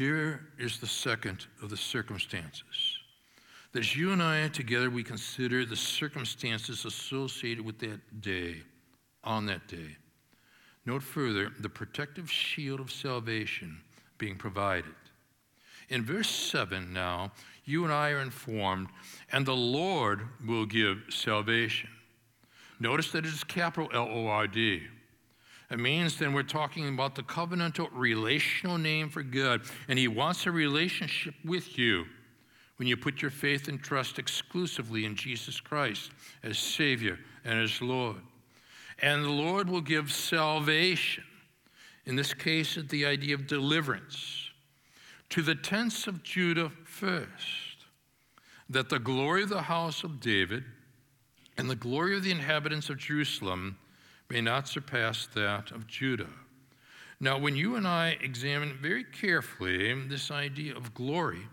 Here 0.00 0.46
is 0.58 0.78
the 0.78 0.86
second 0.86 1.44
of 1.62 1.68
the 1.68 1.76
circumstances. 1.76 2.96
That 3.72 3.80
as 3.80 3.94
you 3.94 4.12
and 4.12 4.22
I 4.22 4.48
together 4.48 4.88
we 4.88 5.02
consider 5.02 5.66
the 5.66 5.76
circumstances 5.76 6.86
associated 6.86 7.62
with 7.62 7.78
that 7.80 8.22
day, 8.22 8.62
on 9.24 9.44
that 9.44 9.68
day. 9.68 9.98
Note 10.86 11.02
further 11.02 11.52
the 11.60 11.68
protective 11.68 12.30
shield 12.30 12.80
of 12.80 12.90
salvation 12.90 13.78
being 14.16 14.36
provided. 14.36 14.94
In 15.90 16.02
verse 16.02 16.30
7 16.30 16.94
now, 16.94 17.32
you 17.66 17.84
and 17.84 17.92
I 17.92 18.12
are 18.12 18.22
informed, 18.22 18.88
and 19.32 19.44
the 19.44 19.52
Lord 19.54 20.22
will 20.46 20.64
give 20.64 21.02
salvation. 21.10 21.90
Notice 22.78 23.12
that 23.12 23.26
it 23.26 23.34
is 23.34 23.44
capital 23.44 23.90
L 23.92 24.08
O 24.10 24.28
R 24.28 24.46
D. 24.46 24.80
It 25.70 25.78
means 25.78 26.18
then 26.18 26.32
we're 26.32 26.42
talking 26.42 26.88
about 26.88 27.14
the 27.14 27.22
covenantal 27.22 27.88
relational 27.92 28.76
name 28.76 29.08
for 29.08 29.22
God, 29.22 29.62
and 29.88 29.98
He 29.98 30.08
wants 30.08 30.46
a 30.46 30.50
relationship 30.50 31.34
with 31.44 31.78
you 31.78 32.06
when 32.76 32.88
you 32.88 32.96
put 32.96 33.22
your 33.22 33.30
faith 33.30 33.68
and 33.68 33.80
trust 33.80 34.18
exclusively 34.18 35.04
in 35.04 35.14
Jesus 35.14 35.60
Christ 35.60 36.10
as 36.42 36.58
Savior 36.58 37.18
and 37.44 37.60
as 37.60 37.80
Lord. 37.80 38.16
And 39.00 39.24
the 39.24 39.30
Lord 39.30 39.68
will 39.68 39.80
give 39.80 40.12
salvation. 40.12 41.24
In 42.04 42.16
this 42.16 42.34
case, 42.34 42.76
the 42.88 43.06
idea 43.06 43.34
of 43.34 43.46
deliverance 43.46 44.50
to 45.28 45.42
the 45.42 45.54
tents 45.54 46.06
of 46.06 46.22
Judah 46.22 46.72
first, 46.84 47.28
that 48.68 48.88
the 48.88 48.98
glory 48.98 49.44
of 49.44 49.48
the 49.48 49.62
house 49.62 50.02
of 50.02 50.20
David 50.20 50.64
and 51.56 51.70
the 51.70 51.76
glory 51.76 52.16
of 52.16 52.24
the 52.24 52.30
inhabitants 52.30 52.90
of 52.90 52.98
Jerusalem 52.98 53.78
may 54.30 54.40
not 54.40 54.68
surpass 54.68 55.26
that 55.34 55.72
of 55.72 55.86
Judah. 55.88 56.30
Now, 57.18 57.36
when 57.36 57.56
you 57.56 57.76
and 57.76 57.86
I 57.86 58.16
examine 58.22 58.78
very 58.80 59.04
carefully 59.04 59.92
this 60.08 60.30
idea 60.30 60.74
of 60.74 60.94
glory, 60.94 61.48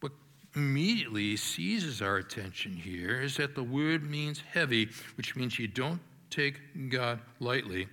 what 0.00 0.12
immediately 0.54 1.36
seizes 1.36 2.02
our 2.02 2.18
attention 2.18 2.72
here 2.72 3.20
is 3.20 3.36
that 3.38 3.54
the 3.54 3.64
word 3.64 4.08
means 4.08 4.40
heavy, 4.52 4.90
which 5.16 5.34
means 5.34 5.58
you 5.58 5.66
don't 5.66 6.00
take 6.30 6.60
God 6.90 7.18
lightly. 7.40 7.88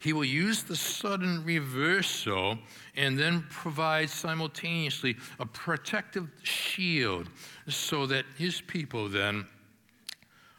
He 0.00 0.12
will 0.12 0.24
use 0.24 0.62
the 0.62 0.76
sudden 0.76 1.44
reversal 1.44 2.58
and 2.96 3.18
then 3.18 3.44
provide 3.50 4.10
simultaneously 4.10 5.16
a 5.38 5.46
protective 5.46 6.28
shield 6.42 7.28
so 7.68 8.06
that 8.06 8.24
his 8.36 8.60
people 8.60 9.08
then 9.08 9.46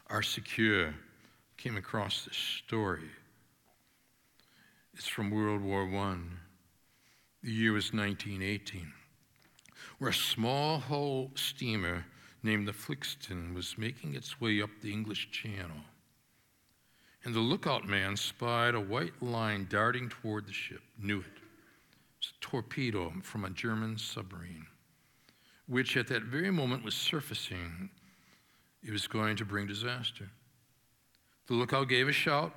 are 0.08 0.22
secure. 0.22 0.94
Came 1.62 1.76
across 1.76 2.24
this 2.24 2.36
story. 2.36 3.10
It's 4.94 5.06
from 5.06 5.30
World 5.30 5.60
War 5.60 5.82
I. 5.82 6.16
The 7.42 7.52
year 7.52 7.72
was 7.72 7.92
1918 7.92 8.92
where 9.98 10.10
a 10.10 10.14
small 10.14 10.78
hull 10.78 11.30
steamer 11.34 12.06
named 12.42 12.66
the 12.66 12.72
Flixton 12.72 13.54
was 13.54 13.76
making 13.76 14.14
its 14.14 14.40
way 14.40 14.62
up 14.62 14.70
the 14.80 14.90
English 14.90 15.30
Channel. 15.30 15.76
And 17.24 17.34
the 17.34 17.40
lookout 17.40 17.86
man 17.86 18.16
spied 18.16 18.74
a 18.74 18.80
white 18.80 19.22
line 19.22 19.66
darting 19.68 20.08
toward 20.08 20.46
the 20.46 20.54
ship, 20.54 20.80
knew 20.98 21.20
it. 21.20 21.42
It's 22.18 22.30
a 22.30 22.40
torpedo 22.40 23.12
from 23.22 23.44
a 23.44 23.50
German 23.50 23.98
submarine, 23.98 24.66
which 25.66 25.98
at 25.98 26.08
that 26.08 26.22
very 26.22 26.50
moment 26.50 26.82
was 26.82 26.94
surfacing. 26.94 27.90
It 28.82 28.90
was 28.90 29.06
going 29.06 29.36
to 29.36 29.44
bring 29.44 29.66
disaster. 29.66 30.30
The 31.50 31.56
lookout 31.56 31.88
gave 31.88 32.06
a 32.06 32.12
shout. 32.12 32.54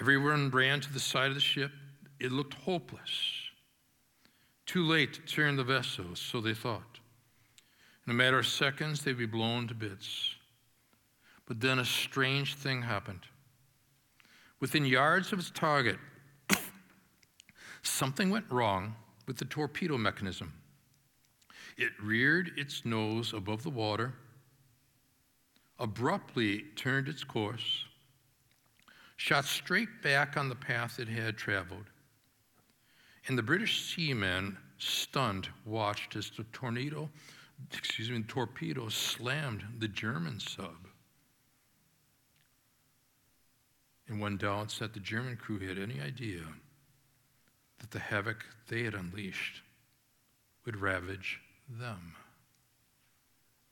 Everyone 0.00 0.50
ran 0.50 0.80
to 0.80 0.92
the 0.92 0.98
side 0.98 1.28
of 1.28 1.36
the 1.36 1.40
ship. 1.40 1.70
It 2.18 2.32
looked 2.32 2.54
hopeless. 2.54 3.08
Too 4.66 4.82
late 4.82 5.12
to 5.12 5.20
turn 5.20 5.54
the 5.54 5.62
vessel, 5.62 6.06
so 6.14 6.40
they 6.40 6.54
thought. 6.54 6.98
In 8.04 8.10
a 8.10 8.14
matter 8.14 8.40
of 8.40 8.48
seconds, 8.48 9.04
they'd 9.04 9.16
be 9.16 9.26
blown 9.26 9.68
to 9.68 9.74
bits. 9.74 10.34
But 11.46 11.60
then 11.60 11.78
a 11.78 11.84
strange 11.84 12.56
thing 12.56 12.82
happened. 12.82 13.20
Within 14.58 14.84
yards 14.84 15.32
of 15.32 15.38
its 15.38 15.52
target, 15.52 15.98
something 17.84 18.28
went 18.28 18.50
wrong 18.50 18.96
with 19.28 19.38
the 19.38 19.44
torpedo 19.44 19.96
mechanism. 19.96 20.52
It 21.76 21.92
reared 22.02 22.50
its 22.56 22.84
nose 22.84 23.32
above 23.32 23.62
the 23.62 23.70
water, 23.70 24.14
abruptly 25.78 26.64
turned 26.76 27.08
its 27.08 27.24
course, 27.24 27.84
shot 29.16 29.44
straight 29.44 30.02
back 30.02 30.36
on 30.36 30.48
the 30.48 30.54
path 30.54 30.98
it 30.98 31.08
had 31.08 31.36
traveled, 31.36 31.86
and 33.26 33.38
the 33.38 33.42
British 33.42 33.94
seamen, 33.94 34.58
stunned, 34.78 35.48
watched 35.64 36.16
as 36.16 36.30
the 36.30 36.44
tornado, 36.52 37.08
excuse 37.72 38.10
me, 38.10 38.22
torpedo 38.22 38.88
slammed 38.88 39.64
the 39.78 39.88
German 39.88 40.40
sub. 40.40 40.88
And 44.08 44.20
one 44.20 44.36
doubts 44.36 44.78
that 44.80 44.92
the 44.92 45.00
German 45.00 45.36
crew 45.36 45.58
had 45.58 45.78
any 45.78 46.00
idea 46.00 46.42
that 47.78 47.90
the 47.90 47.98
havoc 47.98 48.44
they 48.68 48.82
had 48.82 48.94
unleashed 48.94 49.62
would 50.66 50.76
ravage 50.76 51.40
them. 51.68 52.14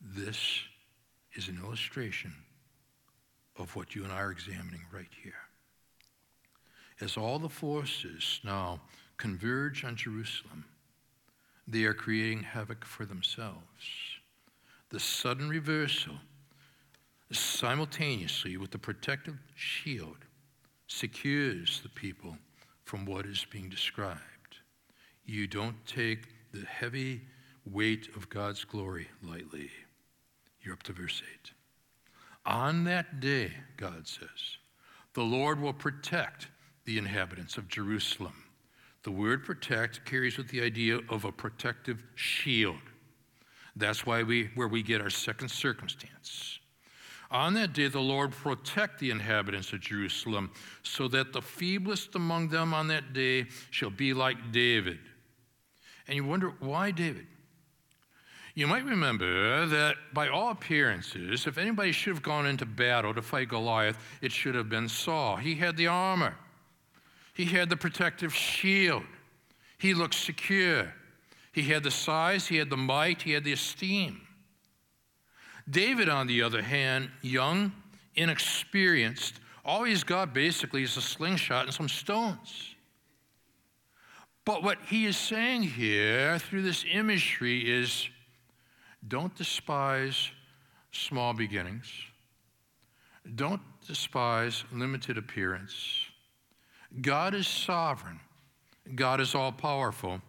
This 0.01 0.62
is 1.35 1.49
an 1.49 1.59
illustration 1.62 2.33
of 3.57 3.75
what 3.77 3.95
you 3.95 4.05
and 4.05 4.12
I 4.12 4.21
are 4.21 4.33
examining 4.33 4.83
right 4.92 5.11
here. 5.23 5.35
As 7.01 7.16
all 7.16 7.38
the 7.38 7.49
forces 7.49 8.40
now 8.45 8.81
converge 9.16 9.85
on 9.85 9.97
Jerusalem, 9.97 10.64
they 11.66 11.85
are 11.85 11.95
creating 11.95 12.42
havoc 12.42 12.85
for 12.85 13.05
themselves. 13.05 13.57
The 14.90 15.01
sudden 15.01 15.49
reversal, 15.49 16.14
simultaneously 17.31 18.57
with 18.57 18.71
the 18.71 18.79
protective 18.79 19.38
shield, 19.55 20.18
secures 20.87 21.81
the 21.83 21.88
people 21.88 22.37
from 22.85 23.07
what 23.07 23.25
is 23.25 23.47
being 23.51 23.68
described. 23.68 24.21
You 25.25 25.47
don't 25.47 25.87
take 25.87 26.29
the 26.53 26.66
heavy 26.66 27.23
weight 27.64 28.09
of 28.16 28.29
God's 28.29 28.64
glory 28.64 29.09
lightly. 29.23 29.71
You're 30.62 30.75
up 30.75 30.83
to 30.85 30.92
verse 30.92 31.22
8. 31.44 31.53
On 32.44 32.85
that 32.85 33.20
day, 33.20 33.53
God 33.77 34.07
says, 34.07 34.59
the 35.14 35.22
Lord 35.22 35.61
will 35.61 35.72
protect 35.72 36.48
the 36.85 36.98
inhabitants 36.98 37.57
of 37.57 37.68
Jerusalem 37.68 38.35
the 39.03 39.11
word 39.11 39.44
protect 39.44 40.05
carries 40.05 40.38
with 40.38 40.48
the 40.48 40.62
idea 40.62 41.01
of 41.09 41.25
a 41.25 41.33
protective 41.33 42.03
shield. 42.14 42.79
That's 43.75 44.07
why 44.07 44.22
we 44.22 44.51
where 44.55 44.68
we 44.68 44.83
get 44.83 45.01
our 45.01 45.11
second 45.11 45.48
circumstance. 45.48 46.61
On 47.31 47.55
that 47.55 47.72
day, 47.72 47.88
the 47.88 47.98
Lord 47.98 48.33
protect 48.33 49.01
the 49.01 49.11
inhabitants 49.11 49.72
of 49.72 49.81
Jerusalem, 49.81 50.51
so 50.83 51.09
that 51.09 51.33
the 51.33 51.40
feeblest 51.40 52.14
among 52.14 52.48
them 52.48 52.75
on 52.75 52.88
that 52.88 53.14
day 53.14 53.46
shall 53.70 53.90
be 53.90 54.12
like 54.12 54.53
David. 54.53 54.98
And 56.07 56.14
you 56.14 56.25
wonder, 56.25 56.53
why 56.61 56.90
David? 56.90 57.27
You 58.55 58.67
might 58.67 58.85
remember 58.85 59.65
that 59.67 59.97
by 60.12 60.29
all 60.29 60.51
appearances, 60.51 61.47
if 61.47 61.57
anybody 61.57 61.91
should 61.91 62.12
have 62.12 62.23
gone 62.23 62.47
into 62.47 62.67
battle 62.67 63.15
to 63.15 63.23
fight 63.23 63.49
Goliath, 63.49 63.97
it 64.21 64.31
should 64.31 64.55
have 64.55 64.69
been 64.69 64.88
Saul. 64.88 65.37
He 65.37 65.55
had 65.55 65.77
the 65.77 65.87
armor. 65.87 66.35
He 67.35 67.47
had 67.47 67.71
the 67.71 67.77
protective 67.77 68.35
shield. 68.35 69.05
He 69.79 69.95
looked 69.95 70.15
secure. 70.15 70.93
He 71.53 71.62
had 71.62 71.83
the 71.83 71.91
size, 71.91 72.47
he 72.47 72.57
had 72.57 72.69
the 72.69 72.77
might, 72.77 73.23
he 73.23 73.33
had 73.33 73.45
the 73.45 73.53
esteem. 73.53 74.21
David, 75.68 76.09
on 76.09 76.26
the 76.26 76.43
other 76.43 76.62
hand, 76.62 77.11
young, 77.22 77.72
inexperienced, 78.16 79.41
all 79.64 79.85
he's 79.85 80.05
got 80.05 80.35
basically 80.35 80.83
is 80.83 80.97
a 80.97 81.03
slingshot 81.03 81.66
and 81.66 81.74
some 81.74 81.89
stones. 81.89 82.74
But 84.45 84.62
what 84.62 84.79
he 84.87 85.07
is 85.07 85.16
saying 85.16 85.62
here 85.62 86.39
through 86.39 86.62
this 86.62 86.85
imagery 86.91 87.61
is 87.61 88.09
don't 89.09 89.34
despise 89.34 90.30
small 90.92 91.32
beginnings, 91.32 91.90
don't 93.34 93.62
despise 93.86 94.64
limited 94.72 95.18
appearance. 95.18 95.74
God 97.00 97.34
is 97.34 97.46
sovereign, 97.46 98.20
God 98.94 99.20
is 99.20 99.34
all 99.34 99.53
powerful. 99.53 100.20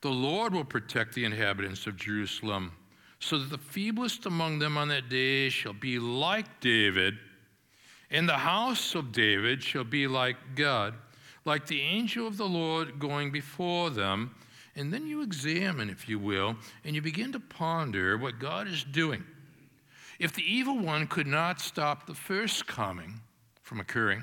The 0.00 0.10
Lord 0.10 0.52
will 0.52 0.64
protect 0.64 1.14
the 1.14 1.24
inhabitants 1.24 1.86
of 1.86 1.96
Jerusalem, 1.96 2.72
so 3.20 3.38
that 3.38 3.48
the 3.48 3.58
feeblest 3.58 4.26
among 4.26 4.58
them 4.58 4.76
on 4.76 4.88
that 4.88 5.08
day 5.08 5.48
shall 5.48 5.72
be 5.72 5.98
like 5.98 6.60
David, 6.60 7.14
and 8.10 8.28
the 8.28 8.34
house 8.34 8.94
of 8.94 9.12
David 9.12 9.62
shall 9.62 9.84
be 9.84 10.06
like 10.06 10.36
God, 10.54 10.94
like 11.46 11.66
the 11.66 11.80
angel 11.80 12.26
of 12.26 12.36
the 12.36 12.46
Lord 12.46 12.98
going 12.98 13.32
before 13.32 13.88
them, 13.90 14.34
And 14.76 14.92
then 14.92 15.06
you 15.06 15.22
examine, 15.22 15.88
if 15.88 16.08
you 16.08 16.18
will, 16.18 16.56
and 16.84 16.94
you 16.94 17.02
begin 17.02 17.32
to 17.32 17.40
ponder 17.40 18.18
what 18.18 18.40
God 18.40 18.66
is 18.66 18.82
doing. 18.84 19.24
If 20.18 20.32
the 20.32 20.42
evil 20.42 20.78
one 20.78 21.06
could 21.06 21.26
not 21.26 21.60
stop 21.60 22.06
the 22.06 22.14
first 22.14 22.66
coming 22.66 23.20
from 23.62 23.80
occurring, 23.80 24.22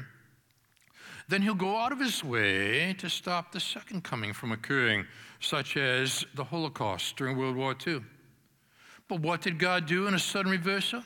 then 1.28 1.42
he'll 1.42 1.56
go 1.56 1.78
out 1.78 1.94
of 1.94 2.00
his 2.00 2.24
way 2.24 2.94
to 2.98 3.10
stop 3.10 3.52
the 3.52 3.60
second 3.60 4.04
coming 4.04 4.34
from 4.34 4.52
occurring, 4.52 5.06
such 5.40 5.78
as 5.78 6.26
the 6.36 6.44
Holocaust 6.44 7.16
during 7.16 7.38
World 7.38 7.56
War 7.56 7.76
II. 7.88 8.02
But 9.08 9.22
what 9.22 9.42
did 9.42 9.58
God 9.58 9.86
do 9.86 10.08
in 10.08 10.14
a 10.14 10.20
sudden 10.20 10.52
reversal? 10.52 11.00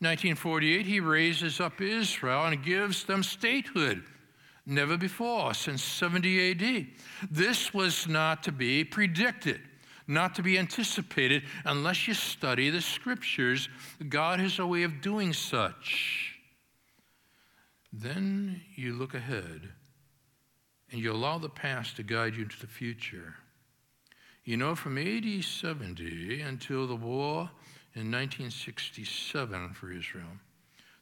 1948, 0.00 0.86
he 0.86 1.00
raises 1.00 1.60
up 1.60 1.80
Israel 1.80 2.46
and 2.46 2.62
gives 2.62 3.04
them 3.04 3.22
statehood. 3.22 4.04
Never 4.70 4.98
before 4.98 5.54
since 5.54 5.82
70 5.82 6.50
AD. 6.50 6.86
This 7.30 7.72
was 7.72 8.06
not 8.06 8.42
to 8.42 8.52
be 8.52 8.84
predicted, 8.84 9.62
not 10.06 10.34
to 10.34 10.42
be 10.42 10.58
anticipated 10.58 11.44
unless 11.64 12.06
you 12.06 12.12
study 12.12 12.68
the 12.68 12.82
scriptures. 12.82 13.70
God 14.10 14.40
has 14.40 14.58
a 14.58 14.66
way 14.66 14.82
of 14.82 15.00
doing 15.00 15.32
such. 15.32 16.38
Then 17.94 18.60
you 18.76 18.92
look 18.92 19.14
ahead 19.14 19.70
and 20.92 21.00
you 21.00 21.12
allow 21.12 21.38
the 21.38 21.48
past 21.48 21.96
to 21.96 22.02
guide 22.02 22.36
you 22.36 22.42
into 22.42 22.60
the 22.60 22.66
future. 22.66 23.36
You 24.44 24.58
know, 24.58 24.74
from 24.74 24.98
AD 24.98 25.44
70 25.44 26.42
until 26.42 26.86
the 26.86 26.94
war 26.94 27.50
in 27.94 28.12
1967 28.12 29.72
for 29.72 29.90
Israel, 29.90 30.28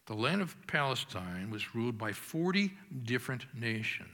the 0.06 0.14
land 0.14 0.40
of 0.40 0.56
Palestine 0.68 1.50
was 1.50 1.74
ruled 1.74 1.98
by 1.98 2.12
40 2.12 2.72
different 3.04 3.46
nations. 3.54 4.08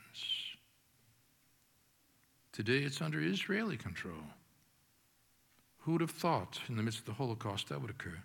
Today 2.53 2.78
it's 2.78 3.03
under 3.03 3.20
Israeli 3.20 3.76
control. 3.76 4.24
Who 5.80 5.93
would 5.93 6.01
have 6.01 6.11
thought 6.11 6.61
in 6.68 6.76
the 6.76 6.82
midst 6.82 7.01
of 7.01 7.07
the 7.07 7.12
Holocaust 7.12 7.68
that 7.68 7.80
would 7.80 7.90
occur? 7.90 8.22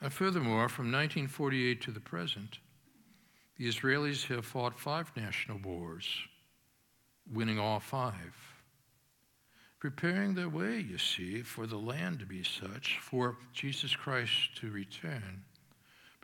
And 0.00 0.12
furthermore, 0.12 0.68
from 0.68 0.86
1948 0.86 1.82
to 1.82 1.90
the 1.90 2.00
present, 2.00 2.58
the 3.56 3.68
Israelis 3.68 4.24
have 4.26 4.46
fought 4.46 4.78
five 4.78 5.10
national 5.16 5.58
wars, 5.58 6.08
winning 7.32 7.58
all 7.58 7.80
five. 7.80 8.34
Preparing 9.80 10.34
their 10.34 10.48
way, 10.48 10.78
you 10.80 10.98
see, 10.98 11.42
for 11.42 11.66
the 11.66 11.76
land 11.76 12.18
to 12.20 12.26
be 12.26 12.42
such, 12.42 12.98
for 13.00 13.36
Jesus 13.52 13.94
Christ 13.94 14.56
to 14.56 14.70
return. 14.70 15.44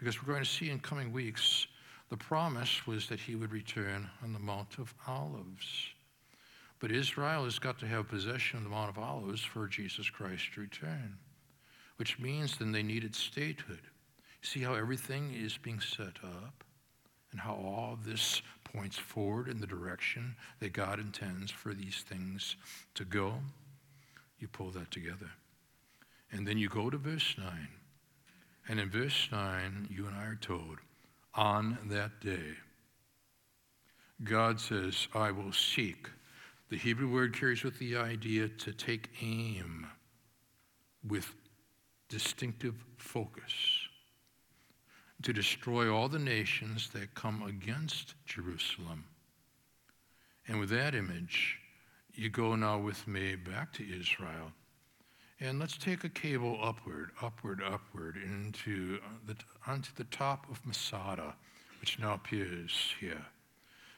Because 0.04 0.22
we're 0.22 0.34
going 0.34 0.44
to 0.44 0.50
see 0.50 0.68
in 0.68 0.80
coming 0.80 1.12
weeks, 1.12 1.66
the 2.10 2.16
promise 2.16 2.86
was 2.86 3.08
that 3.08 3.20
he 3.20 3.36
would 3.36 3.52
return 3.52 4.10
on 4.22 4.34
the 4.34 4.38
Mount 4.38 4.76
of 4.78 4.92
Olives. 5.08 5.88
But 6.78 6.92
Israel 6.92 7.44
has 7.44 7.58
got 7.58 7.78
to 7.78 7.86
have 7.86 8.08
possession 8.08 8.58
of 8.58 8.64
the 8.64 8.70
Mount 8.70 8.90
of 8.90 8.98
Olives 8.98 9.42
for 9.42 9.66
Jesus 9.66 10.10
Christ 10.10 10.44
to 10.54 10.60
return 10.60 11.16
which 11.96 12.18
means 12.18 12.56
then 12.56 12.72
they 12.72 12.82
needed 12.82 13.14
statehood. 13.14 13.80
See 14.42 14.60
how 14.60 14.74
everything 14.74 15.32
is 15.32 15.56
being 15.56 15.80
set 15.80 16.18
up 16.22 16.64
and 17.32 17.40
how 17.40 17.54
all 17.54 17.98
this 18.04 18.42
points 18.64 18.98
forward 18.98 19.48
in 19.48 19.60
the 19.60 19.66
direction 19.66 20.34
that 20.60 20.72
God 20.72 20.98
intends 20.98 21.50
for 21.50 21.72
these 21.72 22.04
things 22.06 22.56
to 22.94 23.04
go? 23.04 23.34
You 24.38 24.48
pull 24.48 24.70
that 24.70 24.90
together. 24.90 25.30
And 26.32 26.46
then 26.46 26.58
you 26.58 26.68
go 26.68 26.90
to 26.90 26.98
verse 26.98 27.36
9. 27.38 27.48
And 28.68 28.80
in 28.80 28.90
verse 28.90 29.28
9, 29.30 29.88
you 29.90 30.06
and 30.06 30.16
I 30.16 30.24
are 30.24 30.38
told, 30.40 30.78
on 31.34 31.78
that 31.86 32.20
day, 32.20 32.54
God 34.22 34.60
says, 34.60 35.08
I 35.14 35.30
will 35.30 35.52
seek. 35.52 36.08
The 36.70 36.78
Hebrew 36.78 37.12
word 37.12 37.36
carries 37.36 37.62
with 37.62 37.78
the 37.78 37.96
idea 37.96 38.48
to 38.48 38.72
take 38.72 39.10
aim 39.20 39.86
with 41.06 41.34
distinctive 42.08 42.76
focus 42.96 43.52
to 45.24 45.32
destroy 45.32 45.92
all 45.92 46.08
the 46.08 46.18
nations 46.18 46.90
that 46.90 47.14
come 47.14 47.42
against 47.42 48.14
Jerusalem. 48.26 49.04
And 50.46 50.60
with 50.60 50.68
that 50.68 50.94
image, 50.94 51.58
you 52.12 52.28
go 52.28 52.54
now 52.54 52.78
with 52.78 53.08
me 53.08 53.34
back 53.34 53.72
to 53.74 54.00
Israel. 54.00 54.52
And 55.40 55.58
let's 55.58 55.76
take 55.76 56.04
a 56.04 56.08
cable 56.08 56.58
upward, 56.62 57.10
upward, 57.20 57.60
upward 57.62 58.16
into 58.16 58.98
the, 59.26 59.36
onto 59.66 59.90
the 59.96 60.04
top 60.04 60.48
of 60.50 60.64
Masada, 60.64 61.34
which 61.80 61.98
now 61.98 62.14
appears 62.14 62.94
here. 63.00 63.24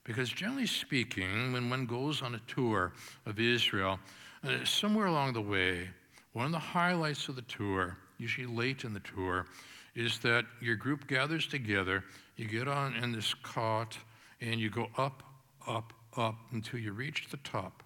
Because 0.04 0.30
generally 0.30 0.66
speaking, 0.66 1.52
when 1.52 1.68
one 1.68 1.84
goes 1.84 2.22
on 2.22 2.34
a 2.34 2.40
tour 2.46 2.92
of 3.26 3.38
Israel, 3.38 3.98
uh, 4.44 4.64
somewhere 4.64 5.06
along 5.06 5.34
the 5.34 5.42
way, 5.42 5.90
one 6.32 6.46
of 6.46 6.52
the 6.52 6.58
highlights 6.58 7.28
of 7.28 7.36
the 7.36 7.42
tour 7.42 7.96
usually 8.18 8.46
late 8.46 8.84
in 8.84 8.94
the 8.94 9.00
tour, 9.00 9.46
is 9.94 10.18
that 10.20 10.44
your 10.60 10.76
group 10.76 11.06
gathers 11.06 11.46
together, 11.46 12.04
you 12.36 12.46
get 12.46 12.68
on 12.68 12.94
in 12.94 13.12
this 13.12 13.34
cot, 13.34 13.98
and 14.40 14.60
you 14.60 14.70
go 14.70 14.88
up, 14.96 15.22
up, 15.66 15.92
up 16.16 16.36
until 16.52 16.78
you 16.78 16.92
reach 16.92 17.28
the 17.30 17.36
top. 17.38 17.82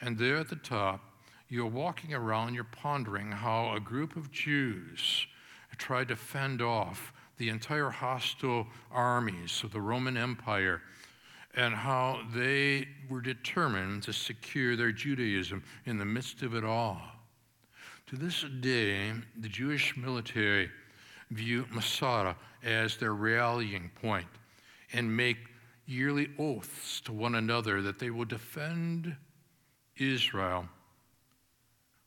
And 0.00 0.18
there 0.18 0.36
at 0.36 0.48
the 0.48 0.56
top, 0.56 1.00
you're 1.48 1.66
walking 1.66 2.12
around, 2.12 2.54
you're 2.54 2.64
pondering 2.64 3.30
how 3.30 3.74
a 3.74 3.80
group 3.80 4.16
of 4.16 4.30
Jews 4.30 5.26
tried 5.78 6.08
to 6.08 6.16
fend 6.16 6.62
off 6.62 7.12
the 7.36 7.48
entire 7.48 7.90
hostile 7.90 8.66
armies 8.90 9.62
of 9.62 9.72
the 9.72 9.80
Roman 9.80 10.16
Empire 10.16 10.80
and 11.54 11.74
how 11.74 12.20
they 12.34 12.88
were 13.08 13.20
determined 13.20 14.02
to 14.04 14.12
secure 14.12 14.76
their 14.76 14.92
Judaism 14.92 15.62
in 15.84 15.98
the 15.98 16.04
midst 16.04 16.42
of 16.42 16.54
it 16.54 16.64
all. 16.64 17.00
To 18.08 18.16
this 18.16 18.44
day, 18.60 19.12
the 19.38 19.48
Jewish 19.48 19.96
military 19.96 20.70
view 21.30 21.66
Masada 21.70 22.36
as 22.62 22.96
their 22.96 23.14
rallying 23.14 23.90
point 24.00 24.26
and 24.92 25.14
make 25.14 25.38
yearly 25.86 26.28
oaths 26.38 27.00
to 27.02 27.12
one 27.12 27.34
another 27.34 27.82
that 27.82 27.98
they 27.98 28.10
will 28.10 28.24
defend 28.24 29.16
Israel 29.96 30.68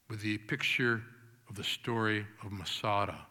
with 0.09 0.21
the 0.21 0.37
picture 0.37 1.01
of 1.49 1.55
the 1.55 1.63
story 1.63 2.25
of 2.43 2.51
Masada 2.51 3.25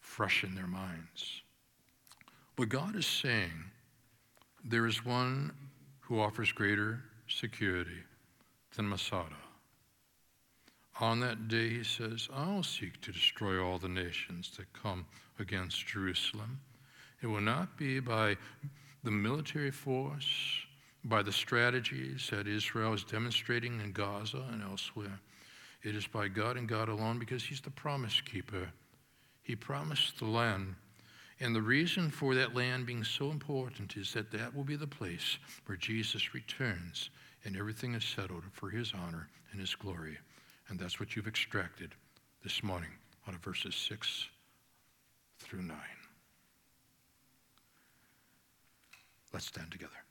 fresh 0.00 0.44
in 0.44 0.54
their 0.54 0.66
minds. 0.66 1.42
What 2.56 2.68
God 2.68 2.94
is 2.94 3.06
saying, 3.06 3.64
there 4.64 4.86
is 4.86 5.04
one 5.04 5.52
who 6.00 6.20
offers 6.20 6.52
greater 6.52 7.00
security 7.26 8.02
than 8.76 8.88
Masada. 8.88 9.34
On 11.00 11.18
that 11.20 11.48
day, 11.48 11.70
he 11.70 11.84
says, 11.84 12.28
I'll 12.32 12.62
seek 12.62 13.00
to 13.00 13.10
destroy 13.10 13.60
all 13.60 13.78
the 13.78 13.88
nations 13.88 14.52
that 14.56 14.72
come 14.72 15.06
against 15.40 15.86
Jerusalem. 15.86 16.60
It 17.20 17.26
will 17.26 17.40
not 17.40 17.76
be 17.76 17.98
by 17.98 18.36
the 19.02 19.10
military 19.10 19.72
force, 19.72 20.64
by 21.04 21.22
the 21.22 21.32
strategies 21.32 22.28
that 22.30 22.46
Israel 22.46 22.94
is 22.94 23.04
demonstrating 23.04 23.80
in 23.80 23.92
Gaza 23.92 24.42
and 24.50 24.62
elsewhere. 24.62 25.20
It 25.82 25.94
is 25.94 26.06
by 26.06 26.28
God 26.28 26.56
and 26.56 26.66
God 26.66 26.88
alone 26.88 27.18
because 27.18 27.44
He's 27.44 27.60
the 27.60 27.70
promise 27.70 28.20
keeper. 28.22 28.70
He 29.42 29.54
promised 29.54 30.18
the 30.18 30.24
land. 30.24 30.74
And 31.40 31.54
the 31.54 31.60
reason 31.60 32.10
for 32.10 32.34
that 32.34 32.54
land 32.54 32.86
being 32.86 33.04
so 33.04 33.30
important 33.30 33.96
is 33.96 34.12
that 34.14 34.30
that 34.30 34.54
will 34.54 34.64
be 34.64 34.76
the 34.76 34.86
place 34.86 35.38
where 35.66 35.76
Jesus 35.76 36.32
returns 36.32 37.10
and 37.44 37.56
everything 37.56 37.94
is 37.94 38.04
settled 38.04 38.44
for 38.52 38.70
His 38.70 38.92
honor 38.94 39.28
and 39.52 39.60
His 39.60 39.74
glory. 39.74 40.16
And 40.68 40.78
that's 40.78 40.98
what 40.98 41.14
you've 41.14 41.28
extracted 41.28 41.94
this 42.42 42.62
morning 42.62 42.90
out 43.28 43.34
of 43.34 43.40
verses 43.40 43.74
6 43.74 44.26
through 45.40 45.62
9. 45.62 45.76
Let's 49.32 49.46
stand 49.46 49.70
together. 49.70 50.03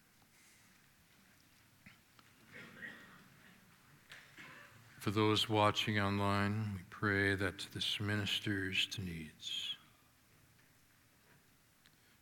For 5.04 5.12
those 5.12 5.50
watching 5.50 6.00
online, 6.00 6.76
we 6.76 6.82
pray 6.90 7.36
that 7.36 7.68
this 7.74 8.00
ministers 8.00 8.88
to 8.92 9.02
needs. 9.02 9.76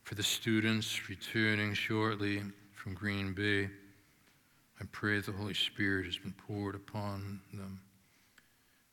For 0.02 0.16
the 0.16 0.24
students 0.24 1.08
returning 1.08 1.74
shortly 1.74 2.42
from 2.74 2.94
Green 2.94 3.34
Bay, 3.34 3.70
I 4.80 4.84
pray 4.90 5.20
the 5.20 5.30
Holy 5.30 5.54
Spirit 5.54 6.06
has 6.06 6.18
been 6.18 6.34
poured 6.48 6.74
upon 6.74 7.38
them 7.54 7.78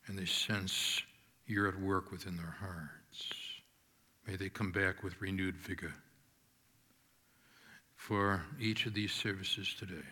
and 0.05 0.19
they 0.19 0.25
sense 0.25 1.01
you're 1.47 1.67
at 1.67 1.79
work 1.79 2.11
within 2.11 2.37
their 2.37 2.55
hearts. 2.59 3.33
May 4.27 4.35
they 4.35 4.49
come 4.49 4.71
back 4.71 5.01
with 5.01 5.19
renewed 5.19 5.57
vigor 5.57 5.95
for 7.95 8.43
each 8.59 8.85
of 8.85 8.93
these 8.93 9.13
services 9.13 9.73
today 9.79 10.05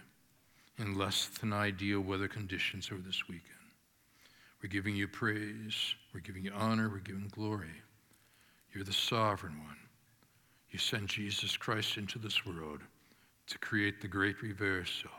in 0.79 0.97
less 0.97 1.27
than 1.27 1.53
ideal 1.53 2.01
weather 2.01 2.27
conditions 2.27 2.89
over 2.91 3.03
this 3.03 3.27
weekend. 3.27 3.56
We're 4.61 4.69
giving 4.69 4.95
you 4.95 5.07
praise, 5.07 5.95
we're 6.13 6.19
giving 6.19 6.43
you 6.43 6.51
honor, 6.55 6.89
we're 6.89 6.99
giving 6.99 7.29
glory. 7.31 7.73
You're 8.73 8.83
the 8.83 8.93
sovereign 8.93 9.57
one. 9.59 9.77
You 10.71 10.79
sent 10.79 11.07
Jesus 11.07 11.55
Christ 11.55 11.97
into 11.97 12.19
this 12.19 12.45
world 12.45 12.81
to 13.47 13.57
create 13.59 14.01
the 14.01 14.07
great 14.07 14.41
reversal, 14.41 15.09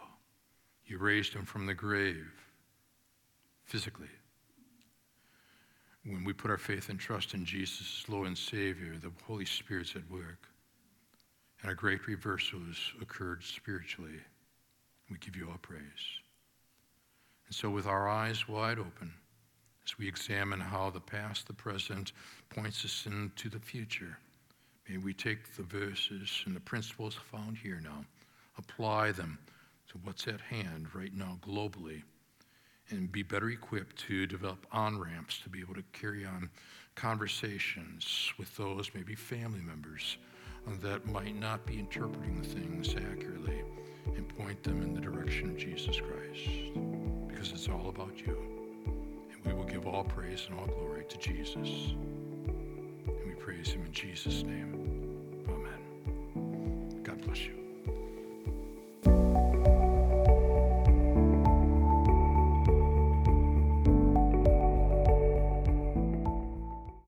You 0.84 0.98
raised 0.98 1.32
him 1.32 1.44
from 1.44 1.66
the 1.66 1.74
grave, 1.74 2.30
physically. 3.64 4.08
When 6.04 6.24
we 6.24 6.32
put 6.32 6.50
our 6.50 6.58
faith 6.58 6.88
and 6.88 6.98
trust 6.98 7.34
in 7.34 7.44
Jesus 7.44 8.02
as 8.02 8.08
Lord 8.08 8.26
and 8.26 8.38
Savior, 8.38 8.96
the 9.00 9.12
Holy 9.26 9.44
Spirit's 9.44 9.94
at 9.96 10.10
work. 10.10 10.48
And 11.62 11.70
a 11.70 11.74
great 11.74 12.06
reversal 12.06 12.60
has 12.60 12.78
occurred 13.02 13.42
spiritually. 13.42 14.20
We 15.10 15.18
give 15.18 15.36
you 15.36 15.48
all 15.50 15.58
praise. 15.60 15.80
And 17.46 17.54
so, 17.54 17.68
with 17.68 17.86
our 17.86 18.08
eyes 18.08 18.46
wide 18.46 18.78
open, 18.78 19.12
as 19.88 19.98
we 19.98 20.06
examine 20.06 20.60
how 20.60 20.90
the 20.90 21.00
past, 21.00 21.46
the 21.46 21.52
present 21.52 22.12
points 22.50 22.84
us 22.84 23.06
into 23.06 23.48
the 23.48 23.58
future, 23.58 24.18
may 24.88 24.98
we 24.98 25.14
take 25.14 25.54
the 25.56 25.62
verses 25.62 26.42
and 26.44 26.54
the 26.54 26.60
principles 26.60 27.14
found 27.14 27.56
here 27.56 27.80
now, 27.82 28.04
apply 28.58 29.12
them 29.12 29.38
to 29.88 29.98
what's 30.04 30.28
at 30.28 30.40
hand 30.40 30.86
right 30.94 31.14
now 31.14 31.38
globally, 31.46 32.02
and 32.90 33.10
be 33.10 33.22
better 33.22 33.48
equipped 33.48 33.96
to 33.96 34.26
develop 34.26 34.66
on 34.72 34.98
ramps 34.98 35.38
to 35.40 35.48
be 35.48 35.60
able 35.60 35.74
to 35.74 35.84
carry 35.92 36.26
on 36.26 36.50
conversations 36.94 38.32
with 38.38 38.54
those, 38.56 38.90
maybe 38.94 39.14
family 39.14 39.60
members, 39.60 40.18
that 40.82 41.06
might 41.06 41.34
not 41.34 41.64
be 41.64 41.78
interpreting 41.78 42.42
things 42.42 42.94
accurately 42.94 43.62
and 44.16 44.28
point 44.36 44.62
them 44.62 44.82
in 44.82 44.92
the 44.92 45.00
direction 45.00 45.48
of 45.48 45.56
Jesus 45.56 45.98
Christ 45.98 46.74
because 47.26 47.52
it's 47.52 47.68
all 47.68 47.88
about 47.88 48.18
you. 48.18 48.57
And 49.44 49.46
we 49.46 49.54
will 49.54 49.64
give 49.64 49.86
all 49.86 50.04
praise 50.04 50.46
and 50.50 50.58
all 50.58 50.66
glory 50.66 51.04
to 51.08 51.18
Jesus. 51.18 51.94
And 53.06 53.26
we 53.26 53.32
praise 53.34 53.68
him 53.68 53.84
in 53.84 53.92
Jesus' 53.92 54.42
name. 54.42 55.44
Amen. 55.48 57.00
God 57.02 57.20
bless 57.22 57.40
you. 57.40 57.67